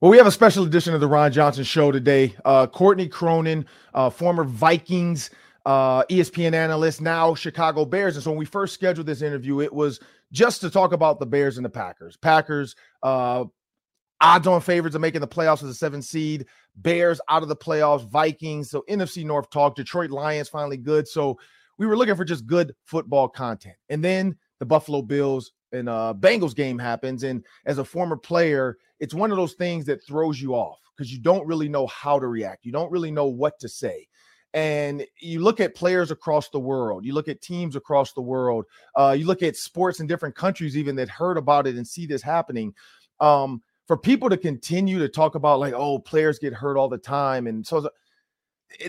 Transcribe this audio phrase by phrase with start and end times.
[0.00, 2.34] Well, we have a special edition of the Ron Johnson Show today.
[2.46, 5.28] Uh, Courtney Cronin, uh, former Vikings
[5.66, 8.16] uh, ESPN analyst, now Chicago Bears.
[8.16, 10.00] And so when we first scheduled this interview, it was
[10.32, 12.16] just to talk about the Bears and the Packers.
[12.16, 13.44] Packers, uh,
[14.22, 16.46] odds on favorites of making the playoffs as a seven seed.
[16.76, 18.08] Bears out of the playoffs.
[18.08, 18.70] Vikings.
[18.70, 19.76] So NFC North talk.
[19.76, 21.08] Detroit Lions finally good.
[21.08, 21.38] So
[21.76, 23.76] we were looking for just good football content.
[23.90, 27.22] And then the Buffalo Bills and uh, Bengals game happens.
[27.22, 31.12] And as a former player, it's one of those things that throws you off because
[31.12, 32.64] you don't really know how to react.
[32.64, 34.06] You don't really know what to say.
[34.52, 38.64] And you look at players across the world, you look at teams across the world,
[38.96, 42.04] uh, you look at sports in different countries, even that heard about it and see
[42.04, 42.74] this happening.
[43.20, 46.98] Um, for people to continue to talk about, like, oh, players get hurt all the
[46.98, 47.46] time.
[47.46, 47.88] And so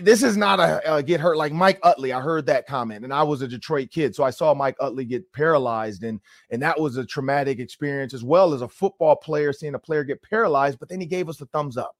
[0.00, 2.12] this is not a, a, get hurt like Mike Utley.
[2.12, 5.04] I heard that comment, and I was a Detroit kid, so I saw Mike Utley
[5.04, 9.52] get paralyzed, and and that was a traumatic experience as well as a football player
[9.52, 10.78] seeing a player get paralyzed.
[10.78, 11.96] But then he gave us the thumbs up,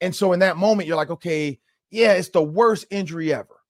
[0.00, 1.58] and so in that moment, you're like, okay,
[1.90, 3.62] yeah, it's the worst injury ever,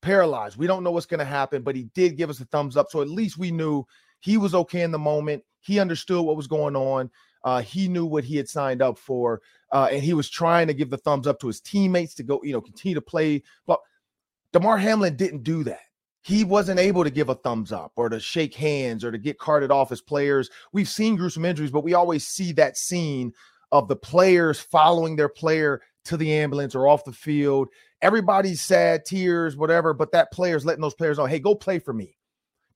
[0.00, 0.56] paralyzed.
[0.56, 2.90] We don't know what's going to happen, but he did give us a thumbs up,
[2.90, 3.84] so at least we knew
[4.20, 5.44] he was okay in the moment.
[5.60, 7.10] He understood what was going on.
[7.44, 9.42] Uh, he knew what he had signed up for,
[9.74, 12.40] uh, and he was trying to give the thumbs up to his teammates to go,
[12.44, 13.42] you know, continue to play.
[13.66, 13.80] But
[14.52, 15.80] Damar Hamlin didn't do that.
[16.22, 19.38] He wasn't able to give a thumbs up or to shake hands or to get
[19.38, 20.48] carted off as players.
[20.72, 23.34] We've seen gruesome injuries, but we always see that scene
[23.72, 27.68] of the players following their player to the ambulance or off the field.
[28.00, 31.92] Everybody's sad, tears, whatever, but that player's letting those players know, hey, go play for
[31.92, 32.16] me.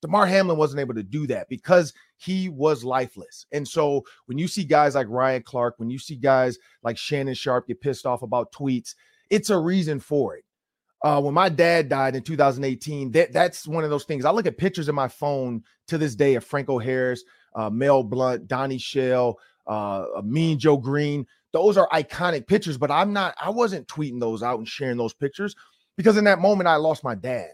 [0.00, 3.46] Damar Hamlin wasn't able to do that because he was lifeless.
[3.52, 7.34] And so when you see guys like Ryan Clark, when you see guys like Shannon
[7.34, 8.94] Sharpe get pissed off about tweets,
[9.30, 10.44] it's a reason for it.
[11.04, 14.24] Uh, when my dad died in 2018, that, that's one of those things.
[14.24, 17.22] I look at pictures in my phone to this day of Franco Harris,
[17.54, 21.26] uh, Mel Blount, Donnie Shell, uh, Mean Joe Greene.
[21.52, 25.14] Those are iconic pictures, but I'm not, I wasn't tweeting those out and sharing those
[25.14, 25.54] pictures
[25.96, 27.50] because in that moment I lost my dad.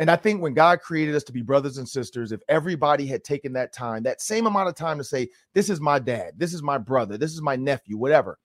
[0.00, 3.22] And I think when God created us to be brothers and sisters, if everybody had
[3.22, 6.52] taken that time, that same amount of time to say, This is my dad, this
[6.52, 8.38] is my brother, this is my nephew, whatever,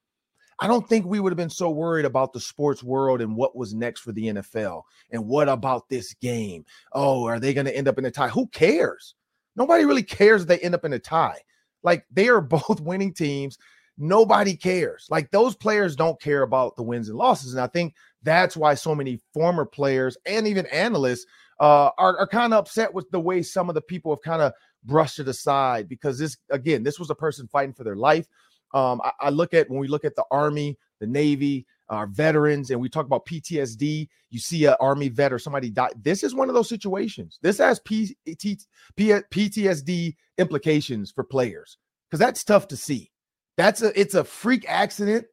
[0.62, 3.56] I don't think we would have been so worried about the sports world and what
[3.56, 6.66] was next for the NFL and what about this game.
[6.92, 8.28] Oh, are they going to end up in a tie?
[8.28, 9.14] Who cares?
[9.56, 11.40] Nobody really cares if they end up in a tie.
[11.82, 13.56] Like they are both winning teams.
[13.96, 15.06] Nobody cares.
[15.08, 17.54] Like those players don't care about the wins and losses.
[17.54, 21.26] And I think that's why so many former players and even analysts
[21.60, 24.42] uh, are, are kind of upset with the way some of the people have kind
[24.42, 24.52] of
[24.84, 28.26] brushed it aside because this, again, this was a person fighting for their life.
[28.72, 32.70] Um, I, I, look at when we look at the Army, the Navy, our veterans,
[32.70, 34.08] and we talk about PTSD.
[34.30, 35.90] You see an Army vet or somebody die.
[36.00, 37.38] This is one of those situations.
[37.42, 38.58] This has P- T-
[38.96, 43.10] P- PTSD implications for players because that's tough to see.
[43.56, 45.26] That's a it's a freak accident,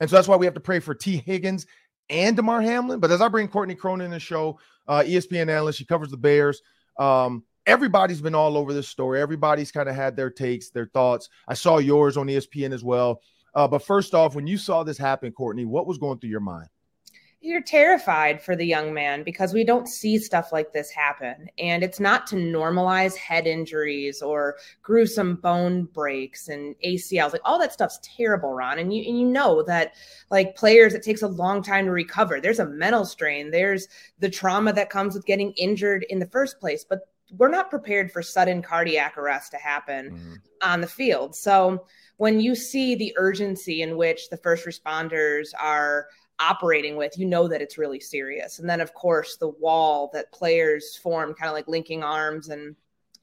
[0.00, 1.66] and so that's why we have to pray for Tee Higgins
[2.12, 3.00] and Damar Hamlin.
[3.00, 6.16] But as I bring Courtney Cronin in the show, uh, ESPN analyst, she covers the
[6.16, 6.62] Bears.
[6.98, 9.20] Um, everybody's been all over this story.
[9.20, 11.28] Everybody's kind of had their takes, their thoughts.
[11.48, 13.22] I saw yours on ESPN as well.
[13.54, 16.40] Uh, but first off, when you saw this happen, Courtney, what was going through your
[16.40, 16.68] mind?
[17.42, 21.48] You're terrified for the young man because we don't see stuff like this happen.
[21.58, 27.32] And it's not to normalize head injuries or gruesome bone breaks and ACLs.
[27.32, 28.78] Like all that stuff's terrible, Ron.
[28.78, 29.94] And you and you know that
[30.30, 32.40] like players, it takes a long time to recover.
[32.40, 33.50] There's a mental strain.
[33.50, 33.88] There's
[34.20, 36.84] the trauma that comes with getting injured in the first place.
[36.88, 40.34] But we're not prepared for sudden cardiac arrest to happen mm-hmm.
[40.62, 41.34] on the field.
[41.34, 41.86] So
[42.18, 46.06] when you see the urgency in which the first responders are
[46.42, 48.58] operating with, you know that it's really serious.
[48.58, 52.74] And then, of course, the wall that players form, kind of like linking arms and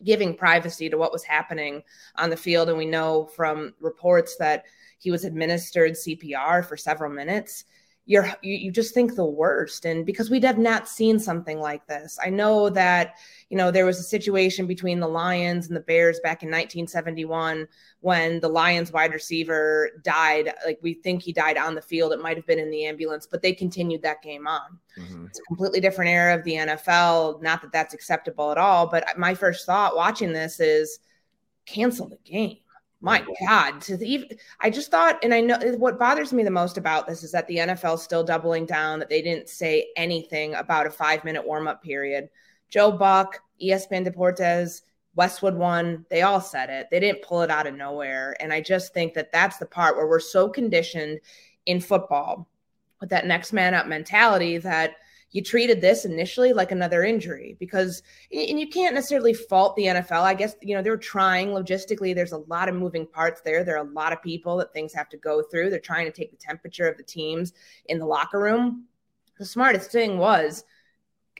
[0.03, 1.84] giving privacy to what was happening
[2.16, 2.69] on the field.
[2.69, 4.63] And we know from reports that
[4.97, 7.66] he was administered CPR for several minutes
[8.09, 9.86] you're you, you just think the worst.
[9.86, 13.16] And because we have not seen something like this i know that
[13.50, 17.68] you know there was a situation between the lions and the bears back in 1971
[18.02, 22.12] when the lions wide receiver died like we think he died on the field.
[22.12, 24.80] It might have been in the ambulance but they continued that game on.
[24.98, 25.28] Mm-hmm.
[25.28, 29.06] it's a completely different era of the nfl not that that's acceptable at all but
[29.18, 31.00] my first thought watching this is
[31.68, 32.57] cancel the game
[33.01, 34.30] my God, to the,
[34.60, 37.31] I just thought, and I know eh, what bothers me the most about this is
[37.31, 41.24] that the NFL is still doubling down that they didn't say anything about a five
[41.24, 42.30] minute warm up period.
[42.69, 44.81] Joe Buck, ESPN Deportes,
[45.16, 46.90] Westwood One, they all said it.
[46.92, 48.36] They didn't pull it out of nowhere.
[48.40, 51.19] And I just think that that's the part where we're so conditioned
[51.66, 52.48] in football
[53.00, 54.96] with that next man up mentality that
[55.31, 60.22] you treated this initially like another injury because and you can't necessarily fault the NFL.
[60.22, 62.16] I guess you know they're trying logistically.
[62.16, 63.64] There's a lot of moving parts there.
[63.64, 65.70] There are a lot of people that things have to go through.
[65.70, 67.54] They're trying to take the temperature of the teams
[67.86, 68.86] in the locker room.
[69.38, 70.64] The smartest thing was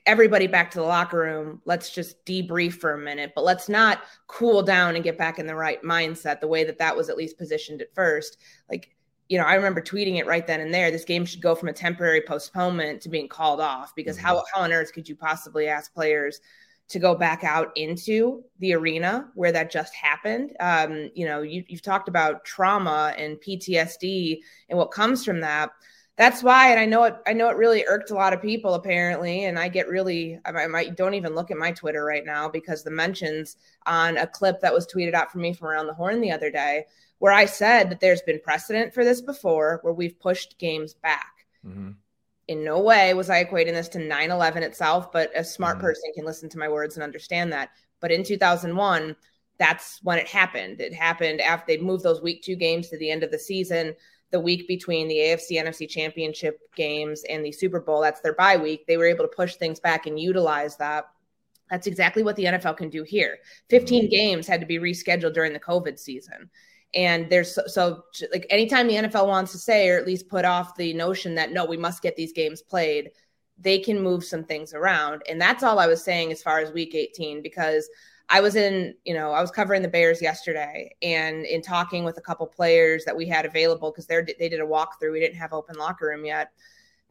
[0.06, 1.62] everybody back to the locker room.
[1.66, 5.48] Let's just debrief for a minute, but let's not cool down and get back in
[5.48, 8.38] the right mindset the way that that was at least positioned at first.
[8.70, 8.96] Like
[9.30, 10.90] you know, I remember tweeting it right then and there.
[10.90, 14.26] This game should go from a temporary postponement to being called off because mm-hmm.
[14.26, 16.42] how, how on earth could you possibly ask players
[16.90, 20.56] to go back out into the arena where that just happened?
[20.60, 24.40] Um, you know, you, you've talked about trauma and PTSD
[24.70, 25.70] and what comes from that.
[26.20, 27.16] That's why, and I know it.
[27.26, 30.38] I know it really irked a lot of people apparently, and I get really.
[30.44, 33.56] I might don't even look at my Twitter right now because the mentions
[33.86, 36.52] on a clip that was tweeted out for me from around the horn the other
[36.52, 36.86] day
[37.20, 41.46] where I said that there's been precedent for this before where we've pushed games back.
[41.66, 41.92] Mm-hmm.
[42.48, 45.86] In no way was I equating this to 9 11 itself, but a smart mm-hmm.
[45.86, 47.70] person can listen to my words and understand that.
[48.02, 49.16] But in 2001,
[49.58, 50.82] that's when it happened.
[50.82, 53.96] It happened after they'd moved those week two games to the end of the season,
[54.32, 58.02] the week between the AFC NFC championship games and the Super Bowl.
[58.02, 58.86] That's their bye week.
[58.88, 61.06] They were able to push things back and utilize that.
[61.70, 63.38] That's exactly what the NFL can do here.
[63.70, 64.10] 15 mm-hmm.
[64.10, 66.50] games had to be rescheduled during the COVID season.
[66.96, 70.46] And there's so, so, like anytime the NFL wants to say, or at least put
[70.46, 73.12] off the notion that no, we must get these games played,
[73.60, 75.22] they can move some things around.
[75.30, 77.88] And that's all I was saying as far as week 18, because
[78.30, 82.18] I was in, you know, I was covering the Bears yesterday and in talking with
[82.18, 85.12] a couple players that we had available because they they did a walkthrough.
[85.12, 86.52] We didn't have open locker room yet.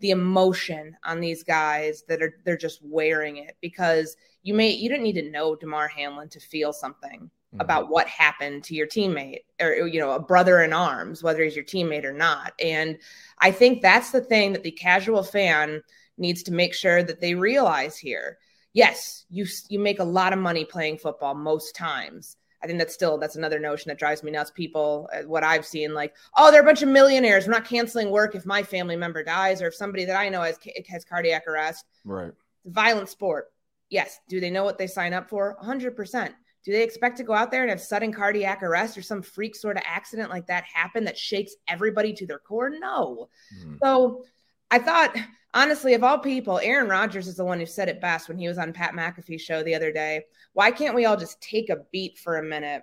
[0.01, 4.89] The emotion on these guys that are they're just wearing it because you may you
[4.89, 7.61] didn't need to know Damar Hamlin to feel something mm-hmm.
[7.61, 11.57] about what happened to your teammate or you know a brother in arms whether he's
[11.57, 12.99] your teammate or not and
[13.39, 15.83] i think that's the thing that the casual fan
[16.19, 18.39] needs to make sure that they realize here
[18.73, 22.95] yes you you make a lot of money playing football most times I think that's
[22.95, 24.51] still that's another notion that drives me nuts.
[24.51, 27.47] People, uh, what I've seen, like, oh, they're a bunch of millionaires.
[27.47, 30.43] We're not canceling work if my family member dies or if somebody that I know
[30.43, 31.85] has has cardiac arrest.
[32.05, 32.33] Right.
[32.67, 33.53] Violent sport.
[33.91, 34.19] Yes.
[34.29, 35.55] Do they know what they sign up for?
[35.59, 35.95] 100.
[35.95, 39.23] percent do they expect to go out there and have sudden cardiac arrest or some
[39.23, 42.69] freak sort of accident like that happen that shakes everybody to their core?
[42.69, 43.29] No.
[43.65, 43.79] Mm.
[43.83, 44.25] So
[44.71, 45.17] I thought,
[45.55, 48.49] honestly, of all people, Aaron Rodgers is the one who said it best when he
[48.49, 50.25] was on Pat McAfee's show the other day.
[50.53, 52.83] Why can't we all just take a beat for a minute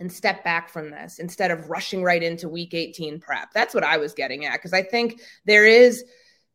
[0.00, 3.52] and step back from this instead of rushing right into week 18 prep?
[3.52, 6.04] That's what I was getting at because I think there is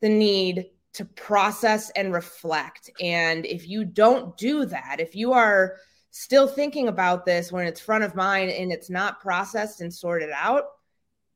[0.02, 2.90] the need to process and reflect.
[3.02, 5.78] And if you don't do that, if you are
[6.12, 10.32] still thinking about this when it's front of mind and it's not processed and sorted
[10.36, 10.66] out,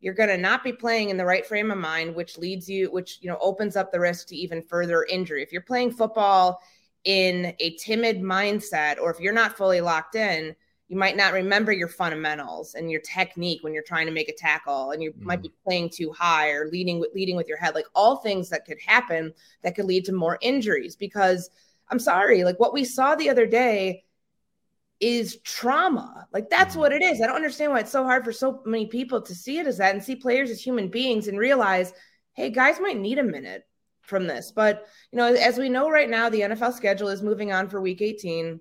[0.03, 2.91] you're going to not be playing in the right frame of mind, which leads you,
[2.91, 5.41] which, you know, opens up the risk to even further injury.
[5.41, 6.61] If you're playing football
[7.05, 10.53] in a timid mindset, or if you're not fully locked in,
[10.89, 14.35] you might not remember your fundamentals and your technique when you're trying to make a
[14.35, 15.21] tackle and you mm.
[15.21, 18.50] might be playing too high or leading with leading with your head like all things
[18.50, 21.50] that could happen that could lead to more injuries because
[21.89, 24.03] I'm sorry like what we saw the other day
[24.99, 26.27] is trauma.
[26.31, 26.79] Like that's mm-hmm.
[26.79, 27.21] what it is.
[27.21, 29.77] I don't understand why it's so hard for so many people to see it as
[29.77, 31.93] that and see players as human beings and realize,
[32.33, 33.65] hey, guys might need a minute
[34.01, 34.51] from this.
[34.51, 37.81] But you know, as we know right now, the NFL schedule is moving on for
[37.81, 38.59] week 18.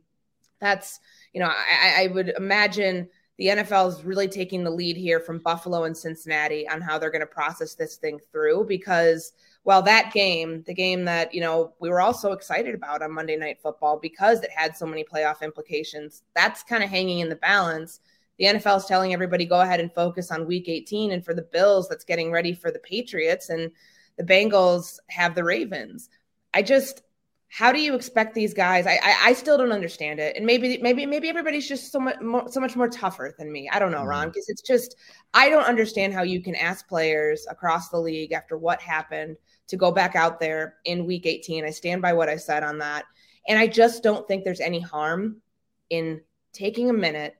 [0.61, 1.00] That's,
[1.32, 3.08] you know, I, I would imagine
[3.38, 7.11] the NFL is really taking the lead here from Buffalo and Cincinnati on how they're
[7.11, 9.32] going to process this thing through because
[9.65, 13.13] well, that game, the game that, you know, we were all so excited about on
[13.13, 17.29] Monday Night Football because it had so many playoff implications, that's kind of hanging in
[17.29, 18.01] the balance.
[18.39, 21.13] The NFL is telling everybody go ahead and focus on week 18.
[21.13, 23.51] And for the Bills, that's getting ready for the Patriots.
[23.51, 23.71] And
[24.17, 26.09] the Bengals have the Ravens.
[26.53, 27.03] I just,
[27.49, 28.87] how do you expect these guys?
[28.87, 32.19] I, I, I still don't understand it, and maybe maybe maybe everybody's just so much
[32.21, 33.69] more, so much more tougher than me.
[33.71, 34.53] I don't know, Ron, because mm-hmm.
[34.53, 34.97] it's just
[35.35, 39.37] I don't understand how you can ask players across the league after what happened
[39.72, 41.64] to go back out there in week 18.
[41.64, 43.06] I stand by what I said on that.
[43.48, 45.41] And I just don't think there's any harm
[45.88, 46.20] in
[46.52, 47.36] taking a minute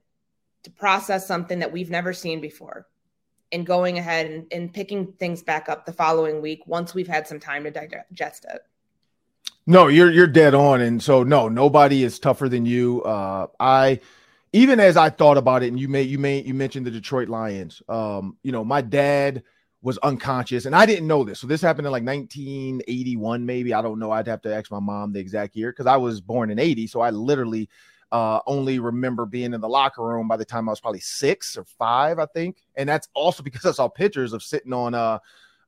[0.63, 2.87] to process something that we've never seen before
[3.51, 7.27] and going ahead and, and picking things back up the following week once we've had
[7.27, 8.61] some time to digest it.
[9.67, 10.81] No, you're you're dead on.
[10.81, 13.03] And so no, nobody is tougher than you.
[13.03, 13.99] Uh I
[14.53, 17.29] even as I thought about it, and you may you may you mentioned the Detroit
[17.29, 17.83] Lions.
[17.87, 19.43] Um, you know, my dad
[19.83, 21.39] was unconscious, and I didn't know this.
[21.41, 23.73] So this happened in like 1981, maybe.
[23.73, 24.11] I don't know.
[24.11, 26.87] I'd have to ask my mom the exact year because I was born in 80.
[26.87, 27.69] So I literally
[28.11, 31.57] uh, only remember being in the locker room by the time I was probably six
[31.57, 32.57] or five, I think.
[32.75, 35.19] And that's also because I saw pictures of sitting on uh,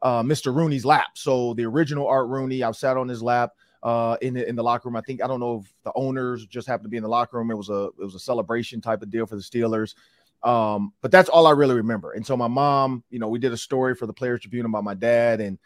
[0.01, 0.55] uh, Mr.
[0.55, 1.09] Rooney's lap.
[1.15, 3.51] So the original Art Rooney, I've sat on his lap.
[3.83, 4.95] uh, in the in the locker room.
[4.95, 7.37] I think I don't know if the owners just happened to be in the locker
[7.37, 7.51] room.
[7.51, 9.93] It was a it was a celebration type of deal for the Steelers.
[10.43, 12.11] Um, but that's all I really remember.
[12.11, 14.83] And so my mom, you know, we did a story for the Players Tribune about
[14.83, 15.57] my dad, and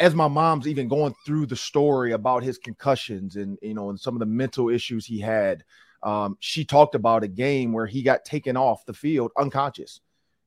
[0.00, 3.98] as my mom's even going through the story about his concussions and you know and
[3.98, 5.64] some of the mental issues he had,
[6.02, 10.00] um, she talked about a game where he got taken off the field unconscious.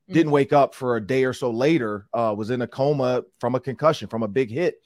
[0.04, 0.14] Mm-hmm.
[0.14, 2.06] Didn't wake up for a day or so later.
[2.14, 4.76] Uh, was in a coma from a concussion from a big hit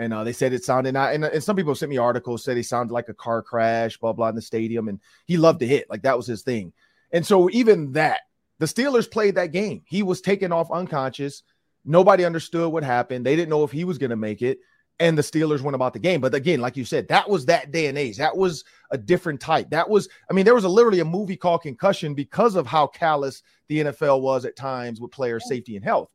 [0.00, 1.14] and uh, they said it sounded not.
[1.14, 4.14] And, and, some people sent me articles said he sounded like a car crash, blah
[4.14, 6.72] blah, in the stadium, and he loved to hit, like that was his thing.
[7.12, 8.20] And so even that,
[8.60, 9.82] the Steelers played that game.
[9.86, 11.42] He was taken off unconscious.
[11.84, 13.24] Nobody understood what happened.
[13.24, 14.58] They didn't know if he was going to make it,
[15.00, 16.20] and the Steelers went about the game.
[16.20, 18.18] But again, like you said, that was that day and age.
[18.18, 19.70] That was a different type.
[19.70, 22.86] That was, I mean, there was a, literally a movie called Concussion because of how
[22.86, 26.10] callous the NFL was at times with player safety and health.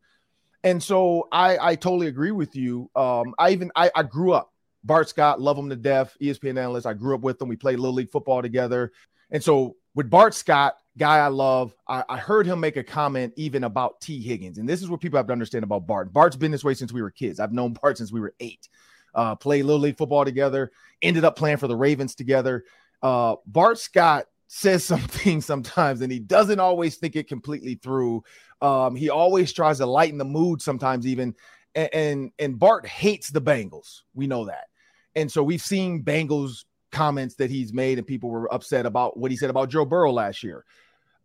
[0.63, 2.91] And so I, I totally agree with you.
[2.95, 4.51] Um, I even I, I grew up
[4.83, 6.85] Bart Scott, love him to death, ESPN analyst.
[6.85, 7.47] I grew up with him.
[7.47, 8.91] We played little league football together.
[9.31, 13.33] And so with Bart Scott, guy I love, I, I, heard him make a comment
[13.35, 14.57] even about Tee Higgins.
[14.57, 16.13] And this is what people have to understand about Bart.
[16.13, 17.39] Bart's been this way since we were kids.
[17.39, 18.69] I've known Bart since we were eight.
[19.13, 20.71] Uh, played little league football together,
[21.01, 22.65] ended up playing for the Ravens together.
[23.01, 28.23] Uh, Bart Scott says something sometimes and he doesn't always think it completely through.
[28.61, 31.35] Um, he always tries to lighten the mood sometimes, even.
[31.75, 34.01] And, and, and Bart hates the Bengals.
[34.13, 34.67] We know that.
[35.15, 39.29] And so we've seen Bengals comments that he's made, and people were upset about what
[39.29, 40.65] he said about Joe Burrow last year.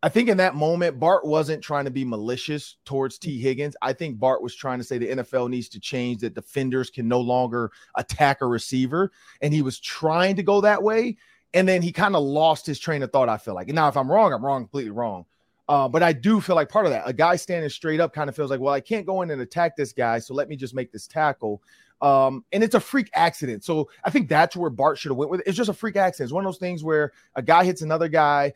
[0.03, 3.77] I think in that moment, Bart wasn't trying to be malicious towards Tee Higgins.
[3.83, 7.07] I think Bart was trying to say the NFL needs to change, that defenders can
[7.07, 9.13] no longer attack a receiver.
[9.43, 11.19] And he was trying to go that way.
[11.53, 13.69] And then he kind of lost his train of thought, I feel like.
[13.69, 15.27] And now, if I'm wrong, I'm wrong, completely wrong.
[15.69, 18.29] Uh, but I do feel like part of that, a guy standing straight up kind
[18.29, 20.57] of feels like, well, I can't go in and attack this guy, so let me
[20.57, 21.63] just make this tackle.
[22.03, 23.63] Um, and it's a freak accident.
[23.63, 25.47] So I think that's where Bart should have went with it.
[25.47, 26.27] It's just a freak accident.
[26.27, 28.53] It's one of those things where a guy hits another guy,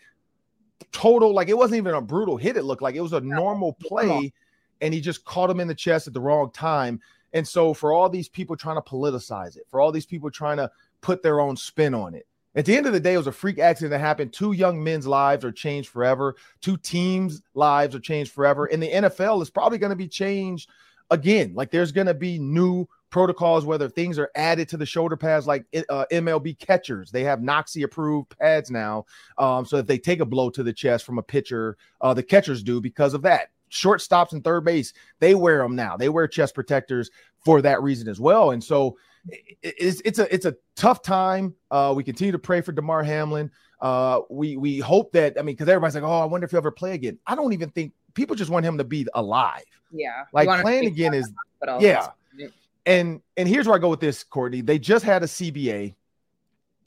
[0.93, 2.57] total like it wasn't even a brutal hit.
[2.57, 4.33] It looked like it was a normal play,
[4.81, 7.01] and he just caught him in the chest at the wrong time.
[7.33, 10.57] And so for all these people trying to politicize it, for all these people trying
[10.59, 12.27] to put their own spin on it,
[12.57, 14.33] at the end of the day, it was a freak accident that happened.
[14.33, 16.37] Two young men's lives are changed forever.
[16.61, 18.67] Two teams' lives are changed forever.
[18.67, 20.71] And the NFL is probably going to be changed
[21.11, 21.53] again.
[21.55, 25.47] Like there's going to be new protocols, whether things are added to the shoulder pads,
[25.47, 27.13] like uh, MLB catchers.
[27.13, 29.07] They have NOCSAE approved pads now.
[29.39, 32.25] Um, so that they take a blow to the chest from a pitcher, uh, the
[32.25, 33.51] catchers do because of that.
[33.71, 35.97] Shortstops and third base, they wear them now.
[35.97, 37.09] They wear chest protectors
[37.45, 38.51] for that reason as well.
[38.51, 38.99] And so,
[39.63, 41.55] it's it's a it's a tough time.
[41.71, 43.49] Uh, we continue to pray for Damar Hamlin.
[43.81, 46.59] Uh, we we hope that I mean because everybody's like, oh, I wonder if he'll
[46.59, 47.19] ever play again.
[47.29, 49.65] I don't even think people just want him to be alive.
[49.93, 51.33] Yeah, like playing again is
[51.81, 52.09] yeah.
[52.87, 54.61] And and here's where I go with this, Courtney.
[54.61, 55.95] They just had a CBA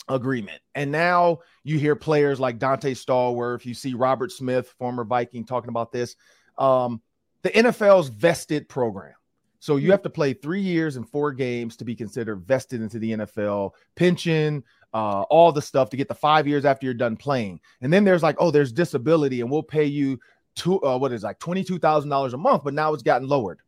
[0.07, 3.65] agreement, and now you hear players like Donté Stallworth.
[3.65, 6.15] You see Robert Smith, former Viking, talking about this.
[6.57, 7.01] Um,
[7.41, 9.13] the NFL's vested program.
[9.59, 12.99] So you have to play three years and four games to be considered vested into
[12.99, 14.63] the NFL, pension,
[14.93, 17.59] uh, all the stuff to get the five years after you're done playing.
[17.81, 20.19] And then there's like, oh, there's disability, and we'll pay you
[20.55, 23.27] two, uh, what is like twenty two thousand dollars a month, but now it's gotten
[23.27, 23.59] lowered.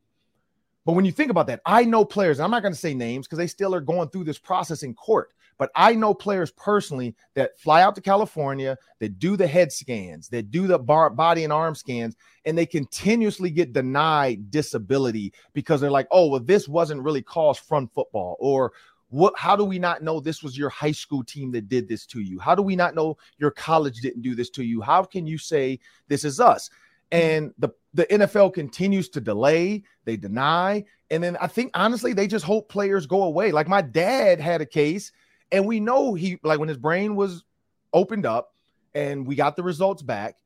[0.89, 2.39] But when you think about that, I know players.
[2.39, 4.95] I'm not going to say names because they still are going through this process in
[4.95, 5.33] court.
[5.59, 10.29] But I know players personally that fly out to California, that do the head scans,
[10.29, 12.15] that do the bar, body and arm scans,
[12.45, 17.59] and they continuously get denied disability because they're like, oh, well, this wasn't really caused
[17.59, 18.35] from football.
[18.39, 18.71] Or
[19.09, 22.07] what how do we not know this was your high school team that did this
[22.07, 22.39] to you?
[22.39, 24.81] How do we not know your college didn't do this to you?
[24.81, 26.71] How can you say this is us?
[27.11, 32.27] And the the NFL continues to delay, they deny, and then I think honestly they
[32.27, 33.51] just hope players go away.
[33.51, 35.11] Like my dad had a case
[35.51, 37.43] and we know he like when his brain was
[37.93, 38.53] opened up
[38.93, 40.37] and we got the results back,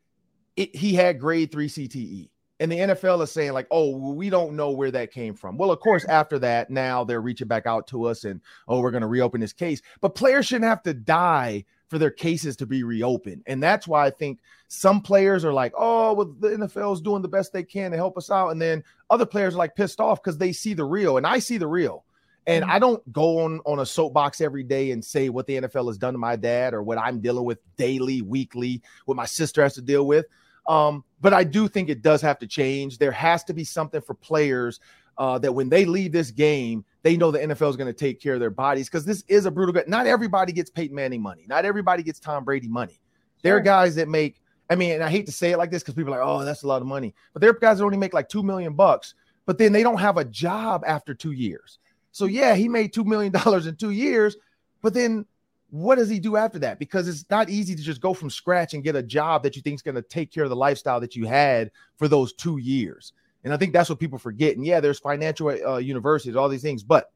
[0.55, 2.29] it, he had grade three CTE.
[2.60, 5.58] And the NFL is saying, like, oh, we don't know where that came from.
[5.58, 8.91] Well, of course, after that, now they're reaching back out to us and, oh, we're
[8.91, 9.82] going to reopen this case.
[10.00, 13.43] But players shouldn't have to die for their cases to be reopened.
[13.45, 17.21] And that's why I think some players are like, oh, well, the NFL is doing
[17.21, 18.50] the best they can to help us out.
[18.50, 21.17] And then other players are like pissed off because they see the real.
[21.17, 22.03] And I see the real.
[22.47, 22.71] And mm-hmm.
[22.71, 26.00] I don't go on on a soapbox every day and say what the NFL has
[26.00, 29.75] done to my dad or what I'm dealing with daily, weekly, what my sister has
[29.75, 30.25] to deal with.
[30.67, 32.97] Um, but I do think it does have to change.
[32.97, 34.79] There has to be something for players
[35.19, 38.19] uh, that when they leave this game, they know the NFL is going to take
[38.19, 39.74] care of their bodies because this is a brutal.
[39.74, 39.88] Gut.
[39.88, 41.45] Not everybody gets Peyton Manning money.
[41.48, 43.00] Not everybody gets Tom Brady money.
[43.43, 44.41] There are guys that make.
[44.69, 46.43] I mean, and I hate to say it like this because people are like, "Oh,
[46.45, 48.74] that's a lot of money," but there are guys that only make like two million
[48.74, 51.79] bucks, but then they don't have a job after two years.
[52.12, 54.38] So yeah, he made two million dollars in two years,
[54.81, 55.25] But then
[55.72, 56.77] what does he do after that?
[56.77, 59.62] Because it's not easy to just go from scratch and get a job that you
[59.63, 62.60] think is going to take care of the lifestyle that you had for those two
[62.60, 63.12] years.
[63.43, 64.55] And I think that's what people forget.
[64.55, 67.12] And yeah, there's financial uh, universities, all these things, but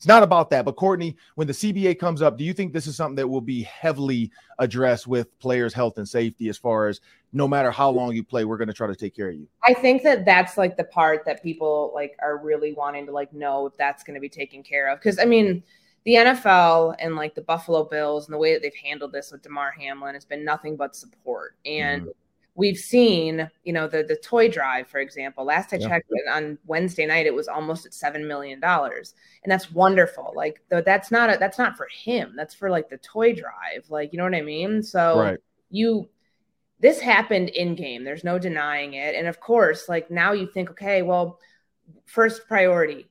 [0.00, 0.64] it's not about that.
[0.64, 3.42] But Courtney, when the CBA comes up, do you think this is something that will
[3.42, 7.02] be heavily addressed with players' health and safety as far as
[7.34, 9.46] no matter how long you play, we're going to try to take care of you?
[9.62, 13.30] I think that that's like the part that people like are really wanting to like
[13.34, 14.98] know if that's going to be taken care of.
[14.98, 15.62] Because I mean,
[16.04, 19.42] the NFL and like the Buffalo Bills and the way that they've handled this with
[19.42, 21.56] Damar Hamlin has been nothing but support.
[21.66, 22.10] And mm-hmm.
[22.54, 25.44] We've seen, you know, the the toy drive, for example.
[25.44, 25.88] Last I yeah.
[25.88, 30.32] checked on Wednesday night, it was almost at seven million dollars, and that's wonderful.
[30.34, 32.34] Like the, that's not a, that's not for him.
[32.36, 33.86] That's for like the toy drive.
[33.88, 34.82] Like you know what I mean?
[34.82, 35.38] So right.
[35.70, 36.08] you
[36.80, 38.04] this happened in game.
[38.04, 39.14] There's no denying it.
[39.14, 41.38] And of course, like now you think, okay, well,
[42.06, 43.06] first priority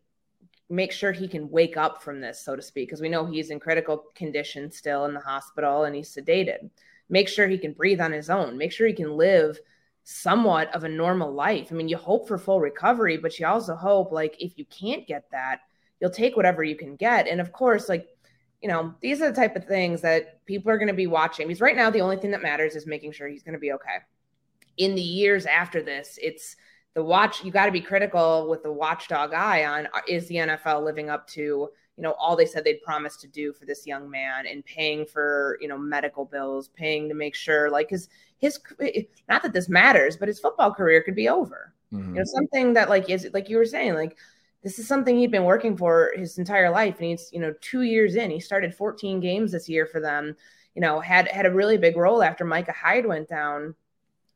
[0.69, 3.49] make sure he can wake up from this, so to speak, because we know he's
[3.49, 6.69] in critical condition still in the hospital and he's sedated.
[7.09, 8.57] Make sure he can breathe on his own.
[8.57, 9.59] Make sure he can live
[10.03, 11.69] somewhat of a normal life.
[11.71, 15.07] I mean, you hope for full recovery, but you also hope, like, if you can't
[15.07, 15.61] get that,
[15.99, 17.27] you'll take whatever you can get.
[17.27, 18.07] And of course, like,
[18.61, 21.47] you know, these are the type of things that people are going to be watching
[21.47, 23.71] because right now, the only thing that matters is making sure he's going to be
[23.73, 23.97] okay.
[24.77, 26.55] In the years after this, it's,
[26.95, 30.35] the watch you got to be critical with the watchdog eye on uh, is the
[30.35, 33.85] NFL living up to you know all they said they'd promised to do for this
[33.85, 38.07] young man and paying for you know medical bills paying to make sure like his
[38.37, 38.57] his
[39.27, 42.15] not that this matters but his football career could be over mm-hmm.
[42.15, 44.15] you know something that like is like you were saying like
[44.63, 47.81] this is something he'd been working for his entire life and he's you know two
[47.81, 50.37] years in he started 14 games this year for them
[50.75, 53.75] you know had had a really big role after micah hyde went down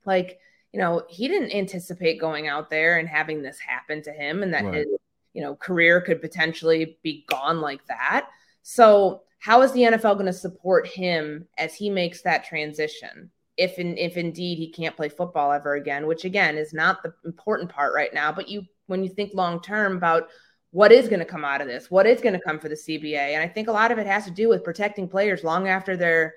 [0.05, 0.37] like
[0.73, 4.53] you know, he didn't anticipate going out there and having this happen to him and
[4.53, 4.73] that right.
[4.73, 4.87] his,
[5.33, 8.27] you know, career could potentially be gone like that.
[8.61, 13.29] So, how is the NFL going to support him as he makes that transition?
[13.57, 17.13] If in, if indeed he can't play football ever again, which again is not the
[17.25, 20.29] important part right now, but you when you think long term about
[20.71, 22.75] what is going to come out of this, what is going to come for the
[22.75, 25.67] CBA, and I think a lot of it has to do with protecting players long
[25.67, 26.33] after they're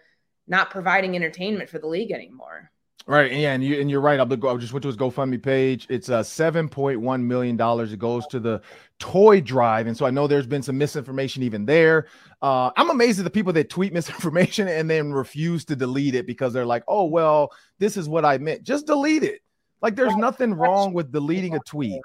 [0.46, 2.70] not providing entertainment for the league anymore.
[3.08, 4.18] Right, yeah, and you and you're right.
[4.18, 5.86] I'll I just went to his GoFundMe page.
[5.88, 7.92] It's a uh, seven point one million dollars.
[7.92, 8.60] It goes to the
[8.98, 12.08] toy drive, and so I know there's been some misinformation even there.
[12.42, 16.26] Uh, I'm amazed at the people that tweet misinformation and then refuse to delete it
[16.26, 19.40] because they're like, "Oh well, this is what I meant." Just delete it.
[19.82, 22.00] Like, there's nothing wrong with deleting a tweet.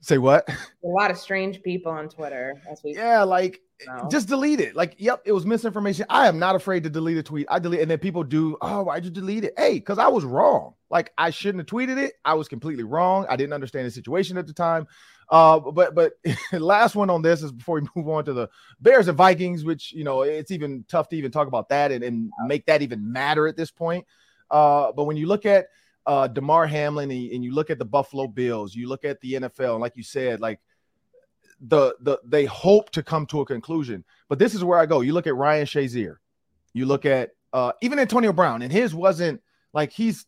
[0.00, 0.48] Say what?
[0.48, 2.62] A lot of strange people on Twitter.
[2.70, 4.08] As we yeah, like no.
[4.10, 4.74] just delete it.
[4.74, 6.06] Like, yep, it was misinformation.
[6.08, 7.46] I am not afraid to delete a tweet.
[7.48, 8.56] I delete, and then people do.
[8.60, 9.54] Oh, why'd you delete it?
[9.56, 10.74] Hey, because I was wrong.
[10.90, 12.14] Like, I shouldn't have tweeted it.
[12.24, 13.26] I was completely wrong.
[13.28, 14.86] I didn't understand the situation at the time.
[15.30, 16.12] Uh, but but
[16.52, 18.48] last one on this is before we move on to the
[18.80, 22.02] Bears and Vikings, which you know it's even tough to even talk about that and,
[22.02, 24.06] and make that even matter at this point.
[24.50, 25.66] Uh, but when you look at
[26.06, 29.34] uh, Damar Hamlin and, and you look at the Buffalo Bills, you look at the
[29.34, 30.58] NFL, and like you said, like
[31.60, 34.04] the the they hope to come to a conclusion.
[34.28, 35.00] But this is where I go.
[35.00, 36.16] You look at Ryan Shazier,
[36.72, 39.40] you look at uh, even Antonio Brown, and his wasn't
[39.72, 40.26] like he's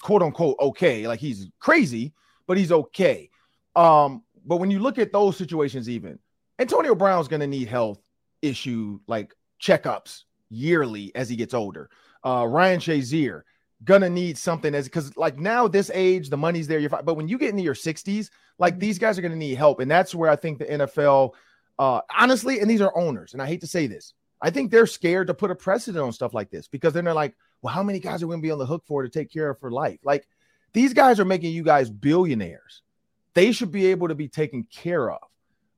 [0.00, 2.12] quote unquote okay, like he's crazy,
[2.46, 3.30] but he's okay.
[3.76, 6.18] Um, but when you look at those situations, even
[6.58, 8.00] Antonio Brown's gonna need health
[8.42, 11.90] issue like checkups yearly as he gets older.
[12.24, 13.42] Uh, Ryan Shazier,
[13.84, 17.14] gonna need something as because like now this age the money's there you're fine but
[17.14, 20.14] when you get into your 60s like these guys are gonna need help and that's
[20.14, 21.32] where i think the nfl
[21.78, 24.86] uh honestly and these are owners and i hate to say this i think they're
[24.86, 27.82] scared to put a precedent on stuff like this because then they're like well how
[27.82, 29.70] many guys are we gonna be on the hook for to take care of for
[29.70, 29.98] life?
[30.04, 30.28] Like
[30.74, 32.82] these guys are making you guys billionaires.
[33.32, 35.22] They should be able to be taken care of.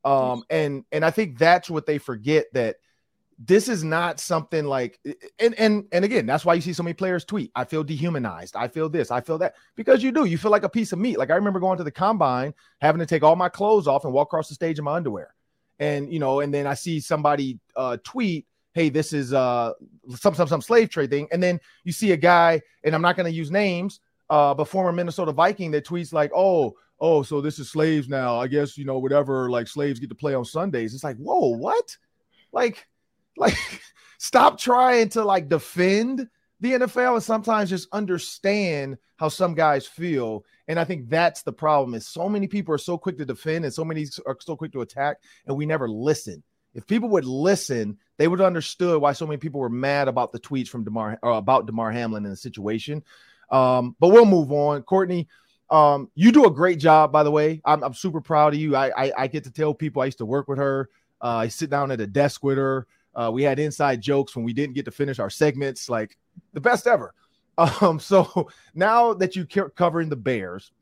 [0.04, 2.76] Um and and i think that's what they forget that
[3.38, 4.98] this is not something like
[5.38, 8.56] and and and again that's why you see so many players tweet i feel dehumanized.
[8.56, 9.10] I feel this.
[9.10, 9.54] I feel that.
[9.74, 10.24] Because you do.
[10.24, 11.18] You feel like a piece of meat.
[11.18, 14.12] Like i remember going to the combine having to take all my clothes off and
[14.12, 15.34] walk across the stage in my underwear.
[15.78, 19.72] And you know and then i see somebody uh tweet hey this is uh
[20.14, 21.28] some some some slave trade thing.
[21.30, 24.68] And then you see a guy and i'm not going to use names uh but
[24.68, 28.38] former minnesota viking that tweets like oh oh so this is slaves now.
[28.38, 30.94] I guess you know whatever like slaves get to play on sundays.
[30.94, 31.96] It's like whoa what?
[32.52, 32.86] Like
[33.36, 33.56] like,
[34.18, 36.28] stop trying to like defend
[36.60, 40.44] the NFL and sometimes just understand how some guys feel.
[40.68, 43.64] And I think that's the problem is so many people are so quick to defend
[43.64, 46.42] and so many are so quick to attack, and we never listen.
[46.74, 50.32] If people would listen, they would have understood why so many people were mad about
[50.32, 53.02] the tweets from Damar or about Damar Hamlin in the situation.
[53.50, 54.82] Um, but we'll move on.
[54.82, 55.28] Courtney,
[55.70, 57.62] um, you do a great job, by the way.
[57.64, 58.76] I'm, I'm super proud of you.
[58.76, 60.90] I, I, I get to tell people I used to work with her.
[61.22, 64.44] Uh, I sit down at a desk with her Uh, we had inside jokes when
[64.44, 66.16] we didn't get to finish our segments, like
[66.52, 67.12] the best ever.
[67.80, 70.72] Um, so now that you are covering the Bears,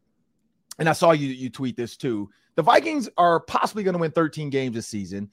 [0.80, 2.28] and I saw you you tweet this too.
[2.56, 5.30] The Vikings are possibly going to win 13 games this season,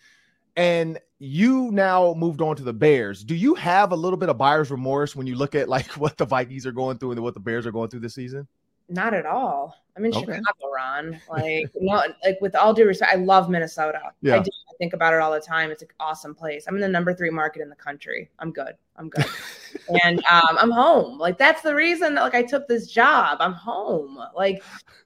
[0.55, 3.23] and you now moved on to the Bears.
[3.23, 6.15] Do you have a little bit of buyer's remorse when you look at like what
[6.15, 8.47] the Vikings are going through and what the Bears are going through this season?
[8.91, 9.75] Not at all.
[9.95, 10.25] I'm in okay.
[10.25, 11.19] Chicago, Ron.
[11.29, 14.01] Like, no, like with all due respect, I love Minnesota.
[14.21, 14.35] Yeah.
[14.35, 15.71] I, do, I think about it all the time.
[15.71, 16.65] It's an awesome place.
[16.67, 18.29] I'm in the number three market in the country.
[18.39, 18.73] I'm good.
[18.97, 19.25] I'm good.
[20.03, 21.17] and um, I'm home.
[21.17, 23.37] Like that's the reason that like I took this job.
[23.39, 24.19] I'm home.
[24.35, 24.61] Like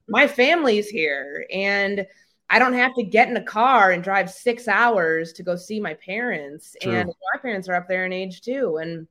[0.08, 2.06] my family's here, and
[2.50, 5.80] I don't have to get in a car and drive six hours to go see
[5.80, 6.76] my parents.
[6.82, 6.92] True.
[6.92, 8.78] And my parents are up there in age too.
[8.78, 9.08] And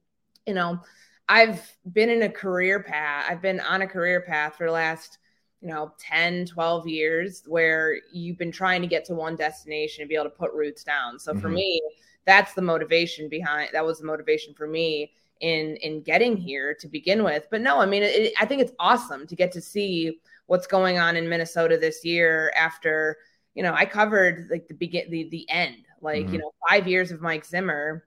[0.46, 0.80] you know
[1.28, 3.26] I've been in a career path.
[3.28, 5.18] I've been on a career path for the last,
[5.60, 10.08] you know, 10, 12 years where you've been trying to get to one destination and
[10.08, 11.18] be able to put roots down.
[11.18, 11.40] So mm-hmm.
[11.40, 11.80] for me,
[12.26, 16.88] that's the motivation behind that was the motivation for me in in getting here to
[16.88, 17.46] begin with.
[17.50, 20.98] But no, I mean, it, I think it's awesome to get to see what's going
[20.98, 23.16] on in Minnesota this year after,
[23.54, 26.34] you know, I covered like the begin the the end, like, mm-hmm.
[26.34, 28.06] you know, 5 years of Mike Zimmer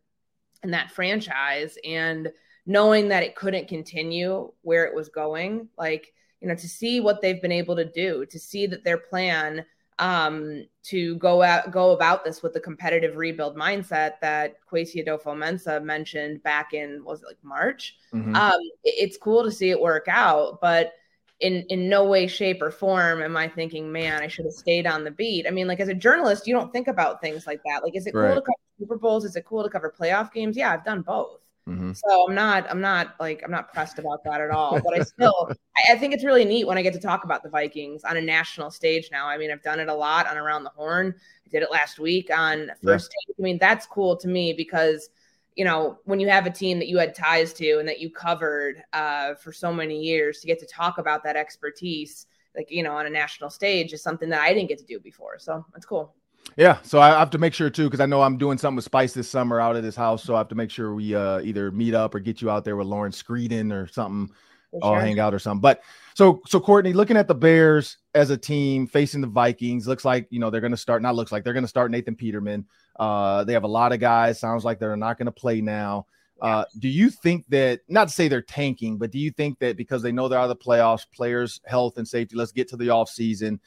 [0.64, 2.32] and that franchise and
[2.68, 7.22] knowing that it couldn't continue where it was going like you know to see what
[7.22, 9.66] they've been able to do to see that their plan
[10.00, 15.84] um, to go out go about this with the competitive rebuild mindset that Kwesi Adofo-Mensah
[15.84, 17.96] mentioned back in was it like March.
[18.14, 18.36] Mm-hmm.
[18.36, 20.94] Um, it, it's cool to see it work out, but
[21.40, 24.88] in in no way, shape, or form am I thinking, man, I should have stayed
[24.88, 25.48] on the beat.
[25.48, 27.84] I mean, like as a journalist, you don't think about things like that.
[27.84, 28.28] Like, is it right.
[28.28, 29.26] cool to cover Super Bowls?
[29.26, 30.58] Is it cool to cover playoff games?
[30.58, 31.40] Yeah, I've done both.
[31.68, 31.92] Mm-hmm.
[31.94, 34.80] So I'm not, I'm not like, I'm not pressed about that at all.
[34.80, 37.44] But I still, I, I, think it's really neat when I get to talk about
[37.44, 39.28] the Vikings on a national stage now.
[39.28, 41.14] I mean, I've done it a lot on Around the Horn.
[41.46, 43.34] I did it last week on First yeah.
[43.34, 43.36] Take.
[43.38, 45.10] I mean, that's cool to me because,
[45.58, 48.10] you know, when you have a team that you had ties to and that you
[48.10, 52.82] covered uh, for so many years, to get to talk about that expertise, like you
[52.82, 55.38] know, on a national stage, is something that I didn't get to do before.
[55.38, 56.16] So that's cool.
[56.56, 58.86] Yeah, so I have to make sure too because I know I'm doing something with
[58.86, 61.40] Spice this summer out at his house, so I have to make sure we uh,
[61.42, 64.34] either meet up or get you out there with Lauren Screeden or something.
[64.72, 64.80] Sure.
[64.84, 65.62] I'll hang out or something.
[65.62, 65.82] But
[66.14, 70.28] so so Courtney, looking at the Bears as a team facing the Vikings, looks like
[70.30, 71.02] you know they're going to start.
[71.02, 72.66] Not looks like they're going to start Nathan Peterman.
[73.00, 74.40] Uh, they have a lot of guys.
[74.40, 76.06] Sounds like they're not going to play now.
[76.42, 79.78] Uh, do you think that not to say they're tanking, but do you think that
[79.78, 82.78] because they know they're out of the playoffs, players' health and safety, let's get to
[82.78, 83.60] the off season,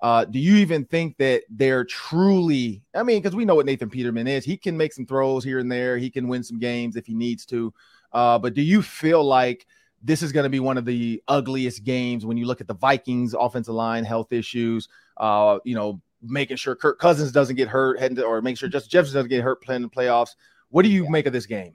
[0.00, 2.82] uh, do you even think that they're truly?
[2.94, 4.44] I mean, because we know what Nathan Peterman is.
[4.44, 5.96] He can make some throws here and there.
[5.96, 7.72] He can win some games if he needs to.
[8.12, 9.66] Uh, but do you feel like
[10.02, 12.74] this is going to be one of the ugliest games when you look at the
[12.74, 14.88] Vikings offensive line health issues?
[15.16, 18.68] Uh, you know, making sure Kirk Cousins doesn't get hurt, heading to, or make sure
[18.68, 20.34] Justin Jefferson doesn't get hurt playing the playoffs.
[20.68, 21.10] What do you yeah.
[21.10, 21.74] make of this game?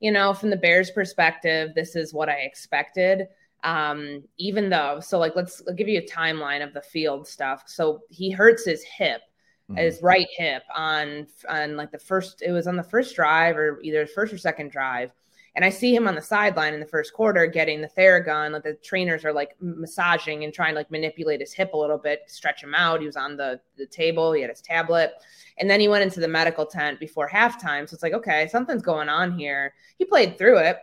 [0.00, 3.28] You know, from the Bears' perspective, this is what I expected
[3.64, 7.64] um, even though so like let's I'll give you a timeline of the field stuff
[7.66, 9.22] so he hurts his hip
[9.70, 9.76] mm-hmm.
[9.76, 13.80] his right hip on on like the first it was on the first drive or
[13.82, 15.12] either first or second drive
[15.54, 18.52] and I see him on the sideline in the first quarter getting the Theragun.
[18.52, 21.98] Like the trainers are like massaging and trying to like manipulate his hip a little
[21.98, 23.00] bit, stretch him out.
[23.00, 25.12] He was on the, the table, he had his tablet.
[25.58, 27.86] And then he went into the medical tent before halftime.
[27.86, 29.74] So it's like, okay, something's going on here.
[29.98, 30.78] He played through it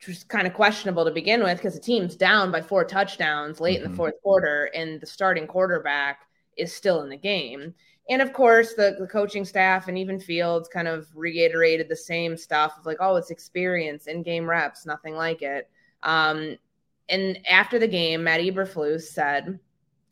[0.00, 3.60] which was kind of questionable to begin with because the team's down by four touchdowns
[3.60, 3.76] late mm-hmm.
[3.76, 3.96] in the mm-hmm.
[3.96, 6.22] fourth quarter, and the starting quarterback
[6.56, 7.74] is still in the game.
[8.08, 12.36] And of course, the, the coaching staff and even Fields kind of reiterated the same
[12.36, 15.68] stuff of like, oh, it's experience, in game reps, nothing like it.
[16.02, 16.56] Um,
[17.10, 19.60] and after the game, Matt Eberflus said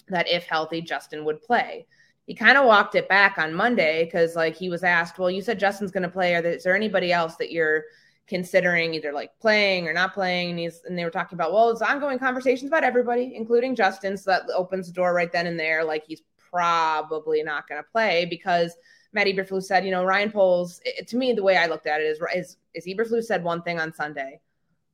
[0.09, 1.87] that if healthy, Justin would play.
[2.27, 5.41] He kind of walked it back on Monday because, like, he was asked, "Well, you
[5.41, 6.35] said Justin's going to play.
[6.35, 7.85] Are there, is there anybody else that you're
[8.29, 10.51] considering either like playing or not playing.
[10.51, 14.17] And, he's, and they were talking about, well, it's ongoing conversations about everybody, including Justin.
[14.17, 15.83] So that opens the door right then and there.
[15.83, 18.77] Like he's probably not going to play because
[19.13, 22.01] Matt Eberflus said, you know, Ryan Poles, it, to me, the way I looked at
[22.01, 24.41] it is, is, is Eberflus said one thing on Sunday.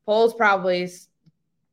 [0.06, 0.88] Poles probably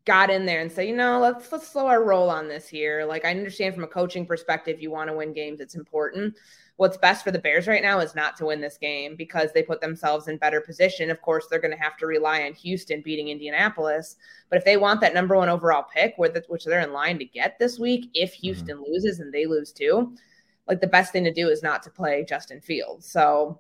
[0.06, 3.06] got in there and said, you know, let's let's slow our roll on this here.
[3.06, 6.36] Like I understand from a coaching perspective, you want to win games, it's important
[6.82, 9.62] what's best for the Bears right now is not to win this game because they
[9.62, 11.12] put themselves in better position.
[11.12, 14.16] Of course, they're going to have to rely on Houston beating Indianapolis.
[14.50, 17.60] But if they want that number one overall pick, which they're in line to get
[17.60, 18.42] this week, if mm-hmm.
[18.42, 18.92] Houston mm-hmm.
[18.92, 20.16] loses and they lose too,
[20.68, 23.06] like the best thing to do is not to play Justin Fields.
[23.06, 23.60] So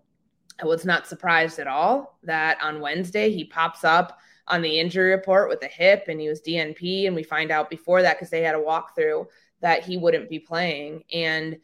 [0.60, 5.12] I was not surprised at all that on Wednesday he pops up on the injury
[5.12, 7.06] report with a hip and he was DNP.
[7.06, 9.28] And we find out before that because they had a walkthrough
[9.60, 11.04] that he wouldn't be playing.
[11.14, 11.58] And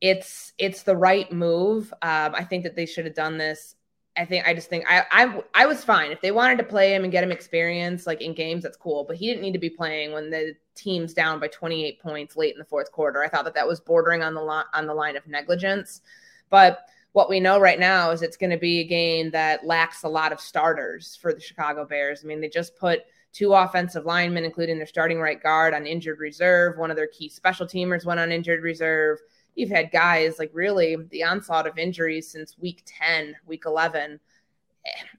[0.00, 1.92] it's it's the right move.
[2.02, 3.74] Um, I think that they should have done this.
[4.16, 6.94] I think I just think I, I I was fine if they wanted to play
[6.94, 8.62] him and get him experience like in games.
[8.62, 12.00] That's cool, but he didn't need to be playing when the team's down by 28
[12.00, 13.22] points late in the fourth quarter.
[13.22, 16.00] I thought that that was bordering on the line on the line of negligence.
[16.48, 16.80] But
[17.12, 20.08] what we know right now is it's going to be a game that lacks a
[20.08, 22.20] lot of starters for the Chicago Bears.
[22.22, 26.20] I mean, they just put two offensive linemen, including their starting right guard, on injured
[26.20, 26.76] reserve.
[26.76, 29.18] One of their key special teamers went on injured reserve
[29.56, 34.20] you've had guys like really the onslaught of injuries since week 10, week 11.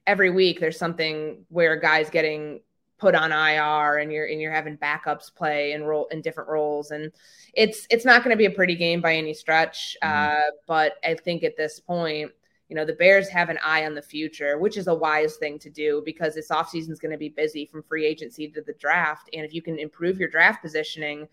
[0.05, 2.61] Every week there's something where a guy's getting
[2.97, 6.89] put on IR and you're and you're having backups play and role in different roles
[6.91, 7.11] and
[7.53, 10.35] it's it's not going to be a pretty game by any stretch mm-hmm.
[10.35, 12.31] uh, but I think at this point
[12.69, 15.59] you know the Bears have an eye on the future which is a wise thing
[15.59, 18.73] to do because this offseason is going to be busy from free agency to the
[18.73, 21.27] draft and if you can improve your draft positioning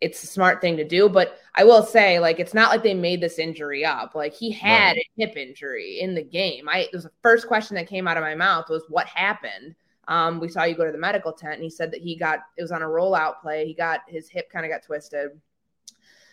[0.00, 1.08] it's a smart thing to do.
[1.08, 4.14] But I will say, like, it's not like they made this injury up.
[4.14, 5.06] Like he had right.
[5.18, 6.68] a hip injury in the game.
[6.68, 9.74] I it was the first question that came out of my mouth was what happened.
[10.08, 12.40] Um, we saw you go to the medical tent, and he said that he got
[12.56, 13.66] it was on a rollout play.
[13.66, 15.30] He got his hip kind of got twisted.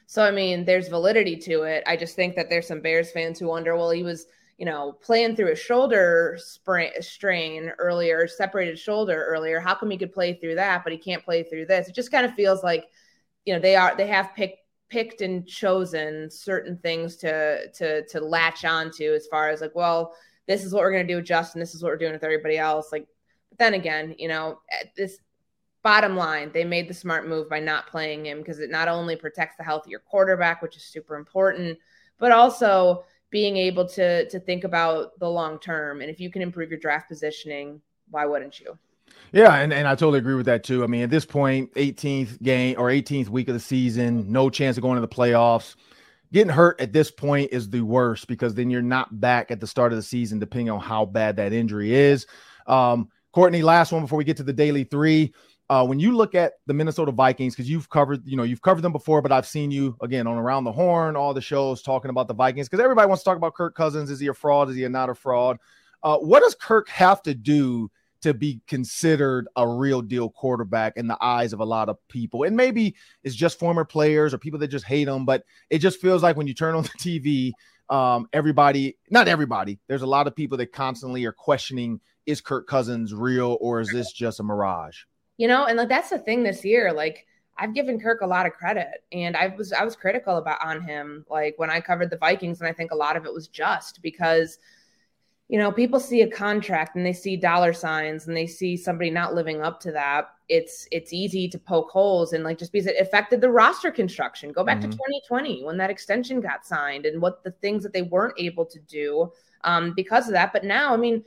[0.05, 1.83] So I mean, there's validity to it.
[1.87, 4.91] I just think that there's some Bears fans who wonder, well, he was you know
[5.01, 9.59] playing through a shoulder sprain, strain earlier, separated shoulder earlier.
[9.59, 11.87] How come he could play through that, but he can't play through this?
[11.87, 12.85] It just kind of feels like
[13.45, 18.19] you know they are they have picked picked and chosen certain things to to to
[18.19, 20.13] latch onto as far as like well
[20.47, 22.23] this is what we're going to do with justin this is what we're doing with
[22.23, 23.07] everybody else like
[23.49, 25.19] but then again you know at this
[25.83, 29.15] bottom line they made the smart move by not playing him because it not only
[29.15, 31.77] protects the health of your quarterback which is super important
[32.19, 36.41] but also being able to to think about the long term and if you can
[36.41, 38.77] improve your draft positioning why wouldn't you
[39.31, 40.83] yeah, and, and I totally agree with that too.
[40.83, 44.77] I mean, at this point, 18th game or 18th week of the season, no chance
[44.77, 45.75] of going to the playoffs.
[46.31, 49.67] Getting hurt at this point is the worst because then you're not back at the
[49.67, 52.25] start of the season, depending on how bad that injury is.
[52.67, 55.33] Um, Courtney, last one before we get to the daily three.
[55.69, 58.81] Uh, when you look at the Minnesota Vikings, because you've covered, you know, you've covered
[58.81, 62.09] them before, but I've seen you again on Around the Horn, all the shows talking
[62.09, 64.11] about the Vikings, because everybody wants to talk about Kirk Cousins.
[64.11, 64.69] Is he a fraud?
[64.69, 65.57] Is he not a fraud?
[66.03, 67.89] Uh, what does Kirk have to do
[68.23, 72.43] to be considered a real deal quarterback in the eyes of a lot of people.
[72.43, 76.01] And maybe it's just former players or people that just hate him, but it just
[76.01, 77.51] feels like when you turn on the TV,
[77.93, 82.67] um, everybody, not everybody, there's a lot of people that constantly are questioning is Kirk
[82.67, 84.99] Cousins real or is this just a mirage?
[85.37, 86.93] You know, and like that's the thing this year.
[86.93, 90.63] Like I've given Kirk a lot of credit and I was I was critical about
[90.63, 93.33] on him like when I covered the Vikings and I think a lot of it
[93.33, 94.59] was just because
[95.49, 99.09] you know, people see a contract and they see dollar signs and they see somebody
[99.09, 100.29] not living up to that.
[100.49, 104.51] It's it's easy to poke holes and like just because it affected the roster construction.
[104.51, 104.91] Go back mm-hmm.
[104.91, 108.65] to 2020 when that extension got signed and what the things that they weren't able
[108.65, 109.31] to do
[109.63, 110.53] um, because of that.
[110.53, 111.23] But now, I mean,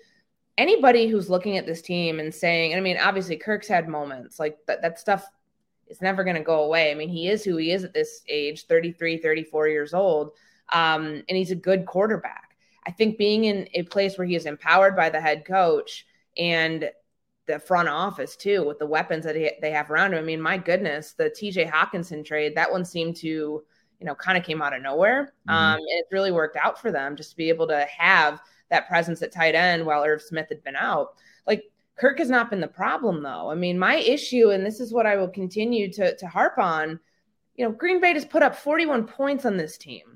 [0.59, 4.39] anybody who's looking at this team and saying, and I mean, obviously Kirk's had moments
[4.39, 5.29] like that, that stuff
[5.89, 6.91] is never going to go away.
[6.91, 10.33] I mean, he is who he is at this age, 33, 34 years old.
[10.73, 12.46] Um, and he's a good quarterback.
[12.87, 16.07] I think being in a place where he is empowered by the head coach
[16.39, 16.91] and
[17.47, 20.19] the front office too, with the weapons that he, they have around him.
[20.19, 23.63] I mean, my goodness, the TJ Hockenson trade, that one seemed to, you
[24.07, 25.35] know, kind of came out of nowhere.
[25.49, 25.51] Mm-hmm.
[25.51, 28.89] Um, and it's really worked out for them just to be able to have that
[28.89, 31.15] presence at tight end while Irv Smith had been out.
[31.47, 31.65] Like
[31.97, 33.51] Kirk has not been the problem though.
[33.51, 36.99] I mean, my issue, and this is what I will continue to, to harp on,
[37.55, 40.16] you know, Green Bay has put up 41 points on this team.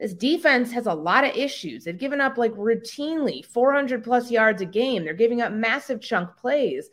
[0.00, 1.84] This defense has a lot of issues.
[1.84, 5.04] They've given up like routinely 400 plus yards a game.
[5.04, 6.88] They're giving up massive chunk plays.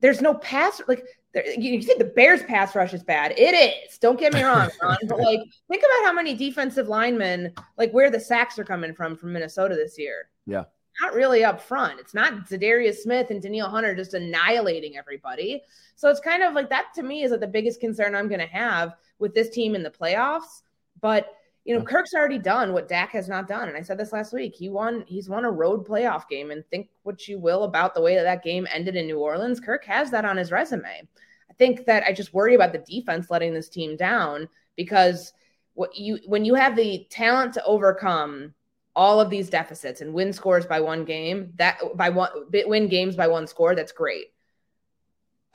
[0.00, 1.04] There's no pass like
[1.34, 3.32] you think the Bears pass rush is bad.
[3.36, 3.98] It is.
[3.98, 8.10] Don't get me wrong, Ron, but like think about how many defensive linemen, like where
[8.10, 10.30] the sacks are coming from from Minnesota this year.
[10.46, 10.64] Yeah.
[11.02, 12.00] Not really up front.
[12.00, 15.62] It's not Za'Darius Smith and Danielle Hunter just annihilating everybody.
[15.96, 18.40] So it's kind of like that to me is like the biggest concern I'm going
[18.40, 20.62] to have with this team in the playoffs.
[21.02, 21.35] But
[21.66, 23.68] you know, Kirk's already done what Dak has not done.
[23.68, 24.54] And I said this last week.
[24.54, 26.52] He won, he's won a road playoff game.
[26.52, 29.58] And think what you will about the way that that game ended in New Orleans.
[29.58, 31.08] Kirk has that on his resume.
[31.50, 35.32] I think that I just worry about the defense letting this team down because
[35.74, 38.54] what you when you have the talent to overcome
[38.94, 43.16] all of these deficits and win scores by one game, that by one win games
[43.16, 44.26] by one score, that's great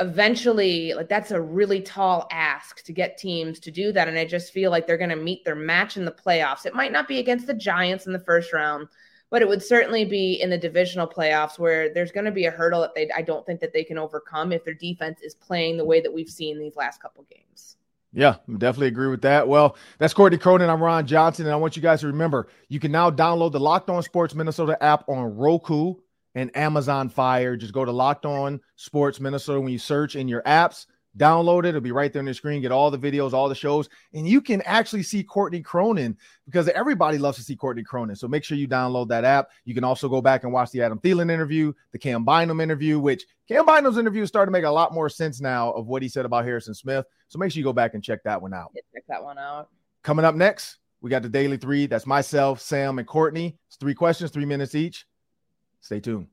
[0.01, 4.25] eventually like that's a really tall ask to get teams to do that and i
[4.25, 7.07] just feel like they're going to meet their match in the playoffs it might not
[7.07, 8.87] be against the giants in the first round
[9.29, 12.51] but it would certainly be in the divisional playoffs where there's going to be a
[12.51, 15.77] hurdle that they i don't think that they can overcome if their defense is playing
[15.77, 17.77] the way that we've seen these last couple games
[18.11, 19.47] Yeah, definitely agree with that.
[19.47, 20.69] Well, that's Courtney Cronin.
[20.69, 23.59] I'm Ron Johnson, and I want you guys to remember you can now download the
[23.61, 25.95] Locked On Sports Minnesota app on Roku
[26.35, 27.55] and Amazon Fire.
[27.55, 30.85] Just go to Locked On Sports Minnesota when you search in your apps.
[31.17, 31.69] Download it.
[31.69, 32.61] It'll be right there on your screen.
[32.61, 36.69] Get all the videos, all the shows, and you can actually see Courtney Cronin because
[36.69, 38.15] everybody loves to see Courtney Cronin.
[38.15, 39.49] So make sure you download that app.
[39.65, 42.97] You can also go back and watch the Adam Thielen interview, the Cam Bynum interview,
[42.97, 46.01] which Cam Bynum's interview is starting to make a lot more sense now of what
[46.01, 47.05] he said about Harrison Smith.
[47.27, 48.71] So make sure you go back and check that one out.
[48.73, 49.67] Yeah, check that one out.
[50.03, 51.87] Coming up next, we got the Daily Three.
[51.87, 53.57] That's myself, Sam, and Courtney.
[53.67, 55.05] It's three questions, three minutes each.
[55.81, 56.27] Stay tuned.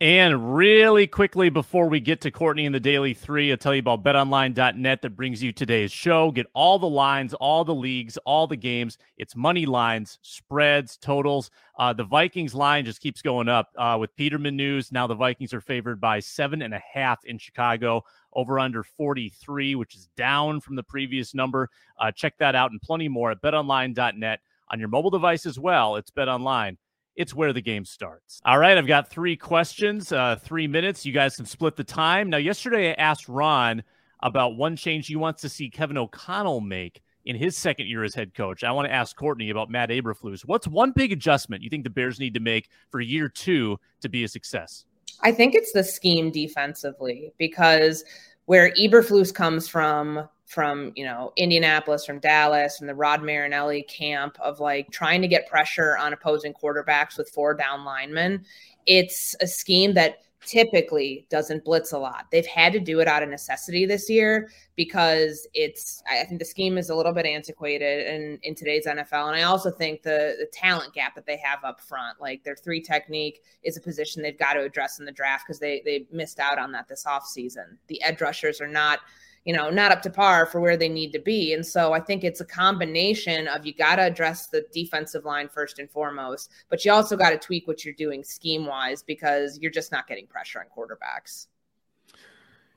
[0.00, 3.78] And really quickly before we get to Courtney and the Daily Three, I'll tell you
[3.78, 6.32] about betonline.net that brings you today's show.
[6.32, 8.98] Get all the lines, all the leagues, all the games.
[9.16, 11.50] It's money lines, spreads, totals.
[11.78, 14.92] Uh, the Vikings line just keeps going up uh, with Peterman news.
[14.92, 19.76] Now the Vikings are favored by seven and a half in Chicago, over under 43,
[19.76, 21.70] which is down from the previous number.
[21.98, 24.40] Uh, check that out and plenty more at betonline.net
[24.70, 25.96] on your mobile device as well.
[25.96, 26.76] It's Bet Online.
[27.16, 28.40] it's where the game starts.
[28.44, 31.06] All right, I've got three questions, uh, three minutes.
[31.06, 32.28] You guys can split the time.
[32.28, 33.82] Now, yesterday I asked Ron
[34.20, 38.14] about one change he wants to see Kevin O'Connell make in his second year as
[38.14, 38.64] head coach.
[38.64, 40.42] I want to ask Courtney about Matt Eberflus.
[40.44, 44.08] What's one big adjustment you think the Bears need to make for year two to
[44.08, 44.84] be a success?
[45.22, 48.04] I think it's the scheme defensively because
[48.46, 54.38] where Eberflus comes from from you know Indianapolis, from Dallas, and the Rod Marinelli camp
[54.40, 58.44] of like trying to get pressure on opposing quarterbacks with four down linemen.
[58.86, 62.26] It's a scheme that typically doesn't blitz a lot.
[62.30, 66.44] They've had to do it out of necessity this year because it's I think the
[66.44, 69.28] scheme is a little bit antiquated in, in today's NFL.
[69.28, 72.56] And I also think the the talent gap that they have up front, like their
[72.56, 76.06] three technique is a position they've got to address in the draft because they they
[76.12, 77.76] missed out on that this offseason.
[77.88, 79.00] The edge rushers are not
[79.44, 81.52] you know, not up to par for where they need to be.
[81.52, 85.48] And so I think it's a combination of you got to address the defensive line
[85.48, 89.58] first and foremost, but you also got to tweak what you're doing scheme wise because
[89.60, 91.46] you're just not getting pressure on quarterbacks.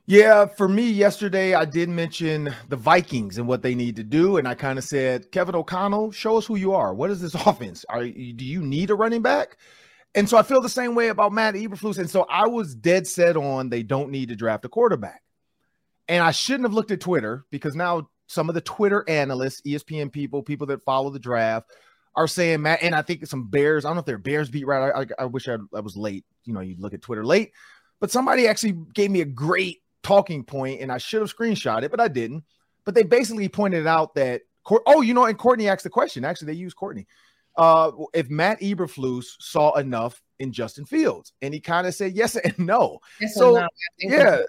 [0.04, 4.38] Yeah, for me yesterday, I did mention the Vikings and what they need to do,
[4.38, 6.94] and I kind of said, Kevin O'Connell, show us who you are.
[6.94, 7.84] What is this offense?
[7.90, 8.10] Are do
[8.44, 9.58] you need a running back?
[10.14, 13.06] And so I feel the same way about Matt Eberflus, and so I was dead
[13.06, 15.22] set on they don't need to draft a quarterback.
[16.08, 20.10] And I shouldn't have looked at Twitter because now some of the Twitter analysts, ESPN
[20.10, 21.70] people, people that follow the draft,
[22.14, 22.82] are saying Matt.
[22.82, 23.84] And I think some Bears.
[23.84, 24.92] I don't know if they're Bears beat right.
[24.94, 26.24] I, I, I wish I, I was late.
[26.44, 27.52] You know, you look at Twitter late,
[28.00, 31.90] but somebody actually gave me a great talking point, and I should have screenshot it,
[31.90, 32.44] but I didn't.
[32.84, 34.42] But they basically pointed out that
[34.86, 36.24] oh, you know, and Courtney asked the question.
[36.24, 37.06] Actually, they used Courtney.
[37.56, 42.36] Uh, if Matt Eberflus saw enough in Justin Fields, and he kind of said yes
[42.36, 42.98] and no.
[43.20, 43.68] Yes so no.
[43.98, 44.42] yeah,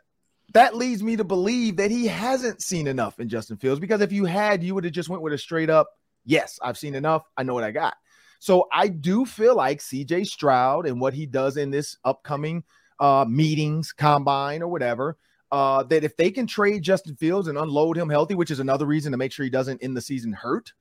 [0.54, 4.12] that leads me to believe that he hasn't seen enough in Justin Fields because if
[4.12, 5.90] you had, you would have just went with a straight up,
[6.26, 7.30] yes, I've seen enough.
[7.38, 7.96] I know what I got.
[8.40, 12.64] So I do feel like CJ Stroud and what he does in this upcoming
[13.00, 15.18] uh, meetings, combine, or whatever,
[15.52, 18.86] uh, that if they can trade Justin Fields and unload him healthy, which is another
[18.86, 20.74] reason to make sure he doesn't in the season hurt.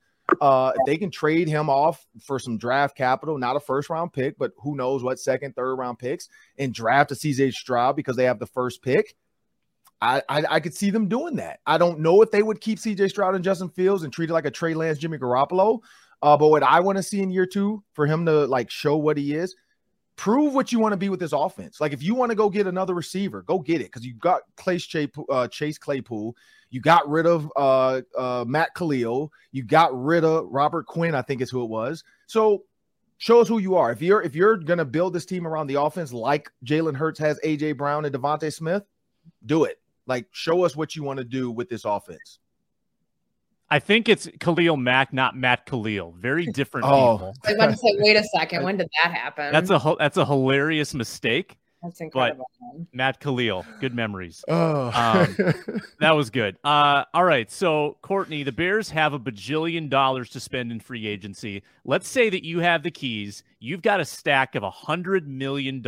[0.42, 4.12] Uh, if they can trade him off for some draft capital, not a first round
[4.12, 6.28] pick, but who knows what second, third round picks,
[6.59, 9.16] and draft a CJ Stroud because they have the first pick,
[10.00, 11.58] I, I, could see them doing that.
[11.66, 14.32] I don't know if they would keep CJ Stroud and Justin Fields and treat it
[14.32, 15.80] like a Trey Lance, Jimmy Garoppolo.
[16.22, 18.96] Uh, but what I want to see in year two for him to like show
[18.96, 19.56] what he is,
[20.16, 21.80] prove what you want to be with this offense.
[21.80, 24.42] Like if you want to go get another receiver, go get it because you got
[25.28, 26.37] uh, Chase Claypool.
[26.70, 31.14] You got rid of uh, uh, Matt Kalil, You got rid of Robert Quinn.
[31.14, 32.04] I think is who it was.
[32.26, 32.64] So
[33.16, 33.90] show us who you are.
[33.90, 37.40] If you're if you're gonna build this team around the offense like Jalen Hurts has
[37.44, 38.84] AJ Brown and DeVonta Smith,
[39.46, 39.80] do it.
[40.09, 42.40] Like, show us what you want to do with this offense.
[43.71, 46.14] I think it's Khalil Mack, not Matt Kalil.
[46.18, 47.16] Very different oh.
[47.16, 47.35] people.
[47.44, 49.53] I was about to say, wait a second, when did that happen?
[49.53, 51.59] That's a that's a hilarious mistake.
[51.83, 52.47] That's incredible.
[52.61, 54.44] But Matt Kalil, good memories.
[54.49, 54.87] Oh.
[54.87, 56.57] Um, that was good.
[56.64, 57.51] Uh, all right.
[57.53, 61.62] So, Courtney, the Bears have a bajillion dollars to spend in free agency.
[61.85, 63.44] Let's say that you have the keys.
[63.61, 65.85] You've got a stack of a $100 million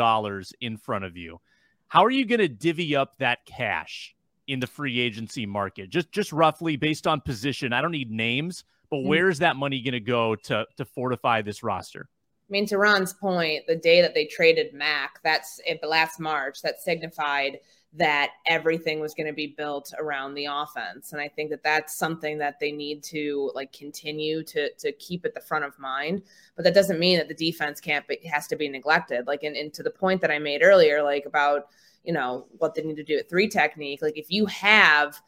[0.61, 1.41] in front of you.
[1.89, 4.15] How are you going to divvy up that cash
[4.47, 5.91] in the free agency market?
[5.91, 7.73] Just just roughly based on position.
[7.73, 9.09] I don't need names, but mm-hmm.
[9.09, 12.09] where's that money going to go to to fortify this roster?
[12.11, 16.63] I mean, to Ron's point, the day that they traded Mack, that's it, last March,
[16.63, 17.61] that signified
[17.93, 21.97] that everything was going to be built around the offense and i think that that's
[21.97, 26.23] something that they need to like continue to to keep at the front of mind
[26.55, 29.57] but that doesn't mean that the defense can't be has to be neglected like and,
[29.57, 31.67] and to the point that i made earlier like about
[32.05, 34.03] you know, what they need to do at three technique.
[34.03, 35.21] Like if you have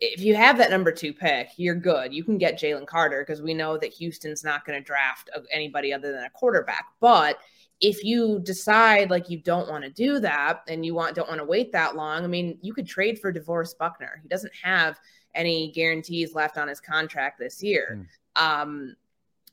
[0.00, 2.12] if you have that number two pick, you're good.
[2.12, 5.92] You can get Jalen Carter because we know that Houston's not going to draft anybody
[5.92, 6.86] other than a quarterback.
[7.00, 7.38] But
[7.80, 11.40] if you decide like you don't want to do that and you want don't want
[11.40, 14.20] to wait that long, I mean, you could trade for DeForest Buckner.
[14.22, 14.98] He doesn't have
[15.34, 18.06] any guarantees left on his contract this year.
[18.36, 18.42] Mm.
[18.42, 18.96] Um,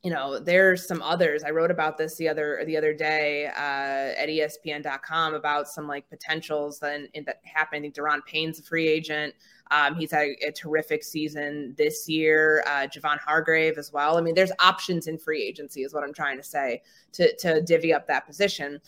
[0.03, 1.43] you know, there's some others.
[1.43, 6.07] I wrote about this the other the other day uh, at ESPN.com about some like
[6.09, 7.79] potentials that, that happened.
[7.79, 9.33] I think Daron Payne's a free agent.
[9.71, 12.63] Um, he's had a, a, terrific season this year.
[12.67, 14.17] Uh, Javon Hargrave as well.
[14.17, 16.83] I mean, there's options in free agency, is what I'm trying to say
[17.13, 18.79] to to divvy up that position.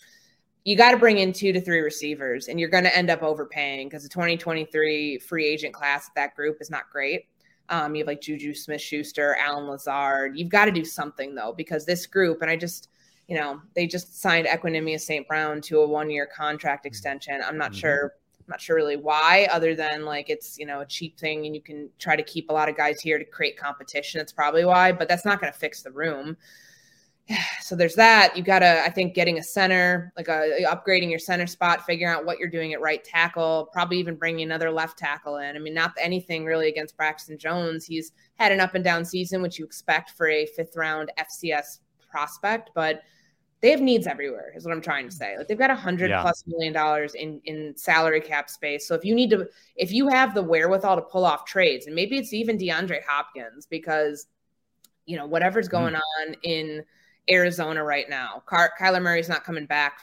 [0.64, 3.24] You got to bring in two to three receivers, and you're going to end up
[3.24, 7.26] overpaying because the 2023 free agent class at that group is not great.
[7.70, 10.38] Um, you have like Juju Smith Schuster, Allen Lazard.
[10.38, 12.90] You've got to do something though, because this group, and I just,
[13.28, 15.28] you know, they just signed Equanimeous St.
[15.28, 17.42] Brown to a one year contract extension.
[17.44, 17.80] I'm not mm-hmm.
[17.80, 18.14] sure
[18.50, 21.54] I'm not sure really why, other than like it's you know a cheap thing and
[21.54, 24.18] you can try to keep a lot of guys here to create competition.
[24.18, 26.36] That's probably why, but that's not going to fix the room.
[27.62, 28.36] So there's that.
[28.36, 32.12] You got to, I think, getting a center, like a, upgrading your center spot, figuring
[32.12, 35.56] out what you're doing at right tackle, probably even bringing another left tackle in.
[35.56, 37.86] I mean, not anything really against Braxton Jones.
[37.86, 41.80] He's had an up and down season, which you expect for a fifth round FCS
[42.10, 43.04] prospect, but
[43.62, 46.10] they have needs everywhere is what i'm trying to say like they've got a hundred
[46.10, 46.22] yeah.
[46.22, 50.08] plus million dollars in in salary cap space so if you need to if you
[50.08, 54.28] have the wherewithal to pull off trades and maybe it's even deandre hopkins because
[55.06, 55.84] you know whatever's mm-hmm.
[55.84, 56.00] going mm.
[56.28, 56.84] on in
[57.32, 60.02] arizona right now Car- kyler murray's not coming back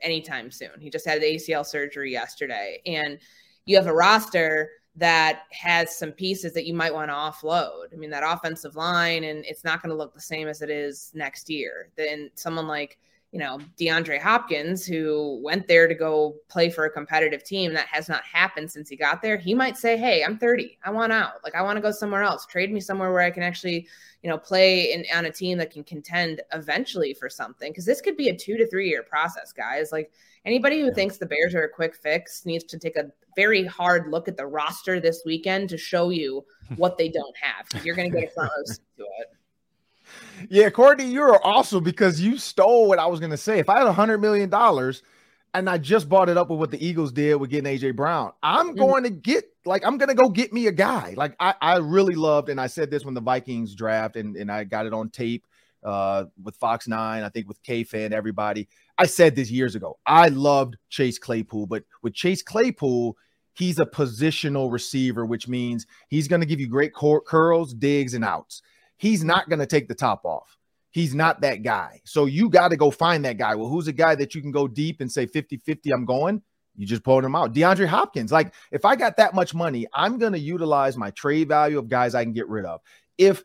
[0.00, 3.18] anytime soon he just had acl surgery yesterday and
[3.64, 7.92] you have a roster that has some pieces that you might want to offload.
[7.92, 10.70] I mean, that offensive line, and it's not going to look the same as it
[10.70, 11.90] is next year.
[11.96, 12.98] Then someone like,
[13.30, 17.86] you know, DeAndre Hopkins, who went there to go play for a competitive team, that
[17.88, 19.36] has not happened since he got there.
[19.36, 20.78] He might say, Hey, I'm 30.
[20.82, 21.44] I want out.
[21.44, 22.46] Like, I want to go somewhere else.
[22.46, 23.86] Trade me somewhere where I can actually,
[24.22, 27.72] you know, play in, on a team that can contend eventually for something.
[27.74, 29.92] Cause this could be a two to three year process, guys.
[29.92, 30.10] Like,
[30.46, 34.10] anybody who thinks the Bears are a quick fix needs to take a very hard
[34.10, 36.44] look at the roster this weekend to show you
[36.76, 38.64] what they don't have you're going to get a front row
[38.96, 39.37] to it.
[40.50, 43.58] Yeah, Courtney, you're awesome because you stole what I was going to say.
[43.58, 45.02] If I had a hundred million dollars
[45.52, 48.32] and I just bought it up with what the Eagles did with getting AJ Brown,
[48.42, 48.78] I'm mm-hmm.
[48.78, 51.14] going to get like I'm going to go get me a guy.
[51.16, 54.50] Like I, I really loved, and I said this when the Vikings draft, and and
[54.50, 55.46] I got it on tape
[55.84, 58.68] uh, with Fox Nine, I think with KFAN, everybody.
[58.96, 59.98] I said this years ago.
[60.06, 63.16] I loved Chase Claypool, but with Chase Claypool,
[63.54, 68.14] he's a positional receiver, which means he's going to give you great cur- curls, digs,
[68.14, 68.62] and outs.
[68.98, 70.56] He's not going to take the top off.
[70.90, 72.00] He's not that guy.
[72.04, 73.54] So you got to go find that guy.
[73.54, 76.42] Well, who's a guy that you can go deep and say 50 50, I'm going?
[76.76, 77.52] You just pulled him out.
[77.52, 78.30] DeAndre Hopkins.
[78.30, 81.88] Like, if I got that much money, I'm going to utilize my trade value of
[81.88, 82.80] guys I can get rid of.
[83.18, 83.42] If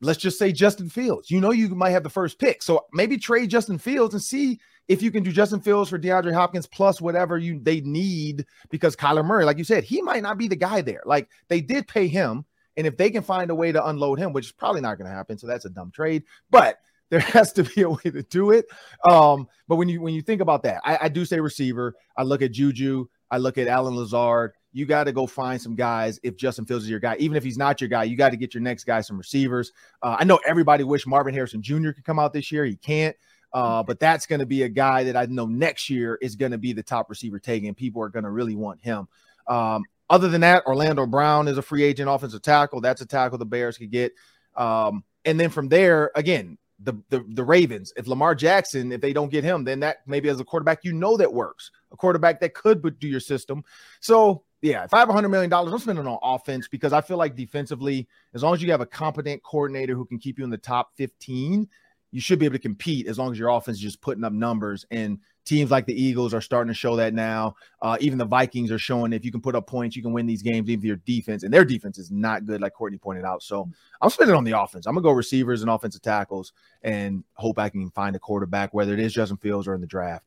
[0.00, 2.62] let's just say Justin Fields, you know, you might have the first pick.
[2.62, 6.32] So maybe trade Justin Fields and see if you can do Justin Fields for DeAndre
[6.32, 10.38] Hopkins plus whatever you they need, because Kyler Murray, like you said, he might not
[10.38, 11.02] be the guy there.
[11.04, 12.44] Like they did pay him,
[12.76, 15.08] and if they can find a way to unload him, which is probably not going
[15.08, 16.24] to happen, so that's a dumb trade.
[16.50, 16.78] But
[17.10, 18.66] there has to be a way to do it.
[19.08, 21.94] Um, but when you when you think about that, I, I do say receiver.
[22.16, 23.06] I look at Juju.
[23.30, 24.52] I look at Allen Lazard.
[24.72, 27.16] You got to go find some guys if Justin Fields is your guy.
[27.18, 29.72] Even if he's not your guy, you got to get your next guy some receivers.
[30.02, 31.92] Uh, I know everybody wish Marvin Harrison Jr.
[31.92, 32.64] could come out this year.
[32.64, 33.16] He can't.
[33.52, 36.52] Uh, but that's going to be a guy that I know next year is going
[36.52, 37.74] to be the top receiver taken.
[37.74, 39.08] People are going to really want him.
[39.46, 42.80] Um, other than that, Orlando Brown is a free agent offensive tackle.
[42.80, 44.12] That's a tackle the Bears could get.
[44.54, 47.92] Um, and then from there, again, the, the the Ravens.
[47.96, 50.92] If Lamar Jackson, if they don't get him, then that maybe as a quarterback, you
[50.92, 51.70] know that works.
[51.90, 53.64] A quarterback that could do your system.
[54.00, 58.42] So yeah, have $100 million, I'm spending on offense because I feel like defensively, as
[58.42, 61.68] long as you have a competent coordinator who can keep you in the top 15,
[62.10, 64.32] you should be able to compete as long as your offense is just putting up
[64.32, 64.84] numbers.
[64.90, 67.54] And teams like the Eagles are starting to show that now.
[67.80, 70.26] Uh, even the Vikings are showing if you can put up points, you can win
[70.26, 73.24] these games, even if your defense and their defense is not good, like Courtney pointed
[73.24, 73.42] out.
[73.42, 73.68] So
[74.02, 74.86] I'm spending on the offense.
[74.86, 78.92] I'm gonna go receivers and offensive tackles and hope I can find a quarterback, whether
[78.92, 80.26] it is Justin Fields or in the draft.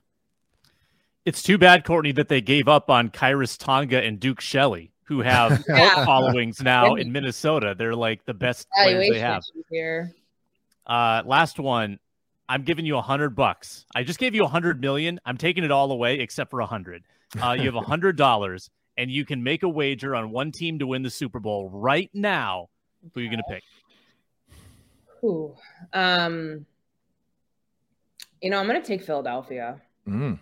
[1.26, 5.20] It's too bad, Courtney, that they gave up on Khyiris Tonga and Duke Shelley, who
[5.20, 6.05] have yeah.
[6.05, 7.76] followings now in Minnesota.
[7.78, 9.43] They're like the best players they have.
[9.70, 10.13] Here.
[10.88, 11.99] Uh, last one.
[12.50, 13.86] I'm giving you a hundred bucks.
[13.93, 15.20] I just gave you a hundred million.
[15.24, 17.04] I'm taking it all away except for a hundred.
[17.41, 20.80] Uh, you have a hundred dollars, and you can make a wager on one team
[20.80, 22.70] to win the Super Bowl right now.
[23.14, 23.64] Who are you going to pick?
[25.22, 25.54] Who?
[25.93, 26.66] Um,
[28.41, 29.80] you know, I'm going to take Philadelphia.
[30.08, 30.39] Mm.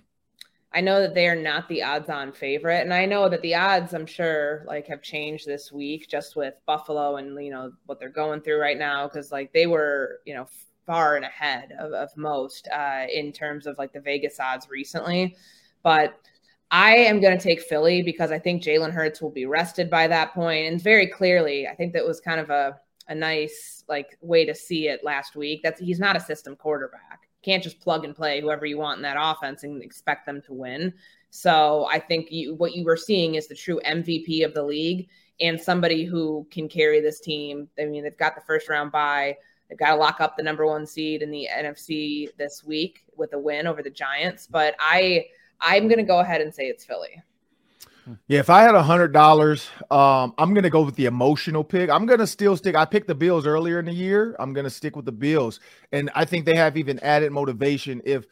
[0.74, 2.82] I know that they are not the odds on favorite.
[2.82, 6.54] And I know that the odds, I'm sure, like have changed this week just with
[6.66, 9.08] Buffalo and, you know, what they're going through right now.
[9.08, 10.48] Cause like they were, you know,
[10.88, 15.36] far and ahead of, of most uh, in terms of like the Vegas odds recently.
[15.84, 16.20] But
[16.72, 20.08] I am going to take Philly because I think Jalen Hurts will be rested by
[20.08, 20.68] that point.
[20.68, 24.56] And very clearly, I think that was kind of a, a nice like way to
[24.56, 25.62] see it last week.
[25.62, 27.30] That's he's not a system quarterback.
[27.44, 30.54] Can't just plug and play whoever you want in that offense and expect them to
[30.54, 30.94] win.
[31.30, 35.08] So I think you, what you were seeing is the true MVP of the league
[35.40, 37.70] and somebody who can carry this team.
[37.80, 39.38] I mean, they've got the first round bye.
[39.70, 43.34] They've got to lock up the number one seed in the NFC this week with
[43.34, 44.48] a win over the Giants.
[44.48, 45.26] But I
[45.60, 47.22] I'm gonna go ahead and say it's Philly.
[48.28, 51.90] Yeah, if I had a hundred dollars, um, I'm gonna go with the emotional pick.
[51.90, 52.76] I'm gonna still stick.
[52.76, 54.36] I picked the Bills earlier in the year.
[54.40, 55.60] I'm gonna stick with the Bills,
[55.92, 58.26] and I think they have even added motivation if,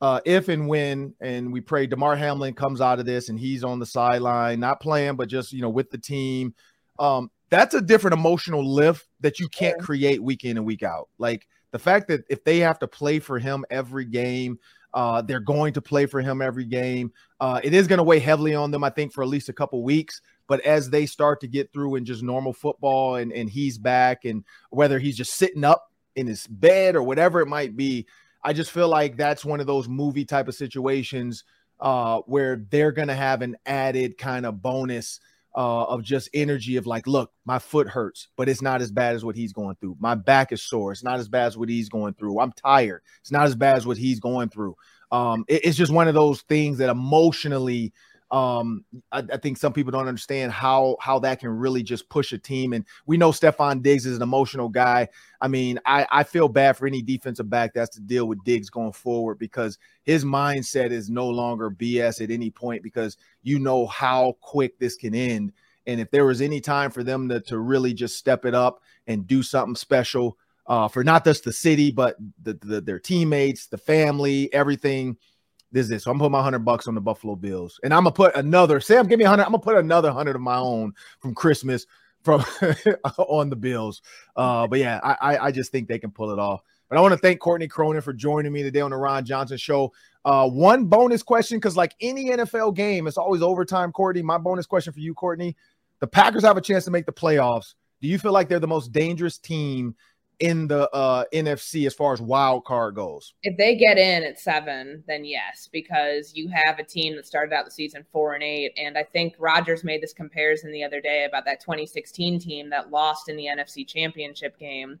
[0.00, 3.62] uh, if and when, and we pray Damar Hamlin comes out of this and he's
[3.62, 6.54] on the sideline, not playing, but just you know with the team.
[6.98, 11.08] Um, that's a different emotional lift that you can't create week in and week out.
[11.18, 14.58] Like the fact that if they have to play for him every game,
[14.92, 17.12] uh, they're going to play for him every game.
[17.40, 19.52] Uh, it is going to weigh heavily on them, I think, for at least a
[19.52, 20.20] couple weeks.
[20.48, 24.24] But as they start to get through in just normal football and, and he's back,
[24.24, 28.06] and whether he's just sitting up in his bed or whatever it might be,
[28.42, 31.44] I just feel like that's one of those movie type of situations
[31.78, 35.20] uh, where they're going to have an added kind of bonus
[35.60, 39.14] uh, of just energy of like, look, my foot hurts, but it's not as bad
[39.14, 39.94] as what he's going through.
[40.00, 40.90] My back is sore.
[40.90, 42.40] It's not as bad as what he's going through.
[42.40, 43.02] I'm tired.
[43.20, 44.74] It's not as bad as what he's going through.
[45.12, 47.92] Um, it, it's just one of those things that emotionally
[48.30, 52.32] um, I, I, think some people don't understand how how that can really just push
[52.32, 52.72] a team.
[52.72, 55.08] And we know Stefon Diggs is an emotional guy.
[55.40, 58.70] I mean, I, I feel bad for any defensive back that's to deal with Diggs
[58.70, 63.86] going forward because his mindset is no longer BS at any point because you know
[63.86, 65.52] how quick this can end.
[65.88, 68.80] And if there was any time for them to, to really just step it up
[69.08, 73.66] and do something special uh, for not just the city, but the, the, their teammates,
[73.66, 75.16] the family, everything–
[75.72, 76.02] this is it.
[76.02, 78.80] So I'm putting my hundred bucks on the Buffalo Bills, and I'm gonna put another.
[78.80, 79.44] Sam, give me a hundred.
[79.44, 81.86] I'm gonna put another hundred of my own from Christmas
[82.22, 82.44] from
[83.18, 84.02] on the Bills.
[84.36, 86.62] Uh, but yeah, I, I just think they can pull it off.
[86.88, 89.56] But I want to thank Courtney Cronin for joining me today on the Ron Johnson
[89.56, 89.92] Show.
[90.24, 93.92] Uh, one bonus question, because like any NFL game, it's always overtime.
[93.92, 95.56] Courtney, my bonus question for you, Courtney:
[96.00, 97.74] The Packers have a chance to make the playoffs.
[98.02, 99.94] Do you feel like they're the most dangerous team
[100.40, 103.34] in the uh, NFC as far as wild card goes?
[103.42, 107.54] If they get in at seven, then yes, because you have a team that started
[107.54, 108.72] out the season four and eight.
[108.76, 112.90] And I think Rodgers made this comparison the other day about that 2016 team that
[112.90, 114.98] lost in the NFC championship game.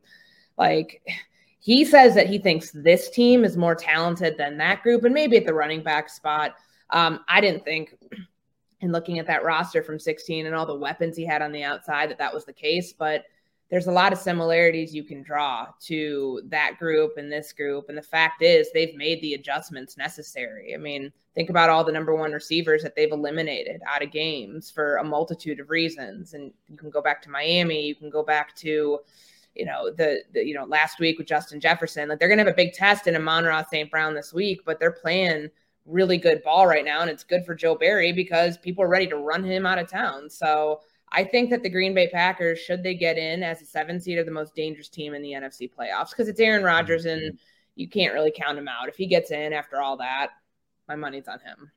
[0.56, 1.02] Like,
[1.58, 5.36] he says that he thinks this team is more talented than that group, and maybe
[5.36, 6.54] at the running back spot.
[6.88, 7.94] Um, I didn't think,
[8.80, 11.62] in looking at that roster from 16 and all the weapons he had on the
[11.62, 12.94] outside, that that was the case.
[12.94, 13.24] But
[13.70, 17.88] there's a lot of similarities you can draw to that group and this group.
[17.88, 20.74] And the fact is, they've made the adjustments necessary.
[20.74, 24.72] I mean, think about all the number one receivers that they've eliminated out of games
[24.72, 26.34] for a multitude of reasons.
[26.34, 28.98] And you can go back to Miami, you can go back to,
[29.54, 32.08] you know, the, the you know, last week with Justin Jefferson.
[32.08, 33.88] Like they're going to have a big test in Amon-Ra St.
[33.88, 35.48] Brown this week, but they're playing
[35.86, 37.02] really good ball right now.
[37.02, 39.88] And it's good for Joe Barry because people are ready to run him out of
[39.88, 40.28] town.
[40.28, 40.80] So,
[41.12, 44.18] I think that the Green Bay Packers, should they get in as a seven seed,
[44.18, 47.36] are the most dangerous team in the NFC playoffs because it's Aaron Rodgers and mm-hmm.
[47.74, 48.88] you can't really count him out.
[48.88, 50.30] If he gets in after all that,
[50.88, 51.72] my money's on him.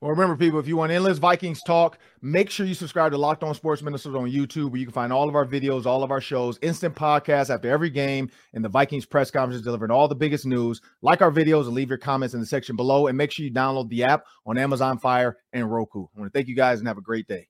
[0.00, 3.44] Well, remember, people, if you want endless Vikings talk, make sure you subscribe to Locked
[3.44, 6.10] On Sports Minnesota on YouTube, where you can find all of our videos, all of
[6.10, 10.16] our shows, instant podcasts after every game, and the Vikings press conferences delivering all the
[10.16, 10.80] biggest news.
[11.02, 13.52] Like our videos and leave your comments in the section below, and make sure you
[13.52, 16.06] download the app on Amazon Fire and Roku.
[16.16, 17.46] I want to thank you guys and have a great day.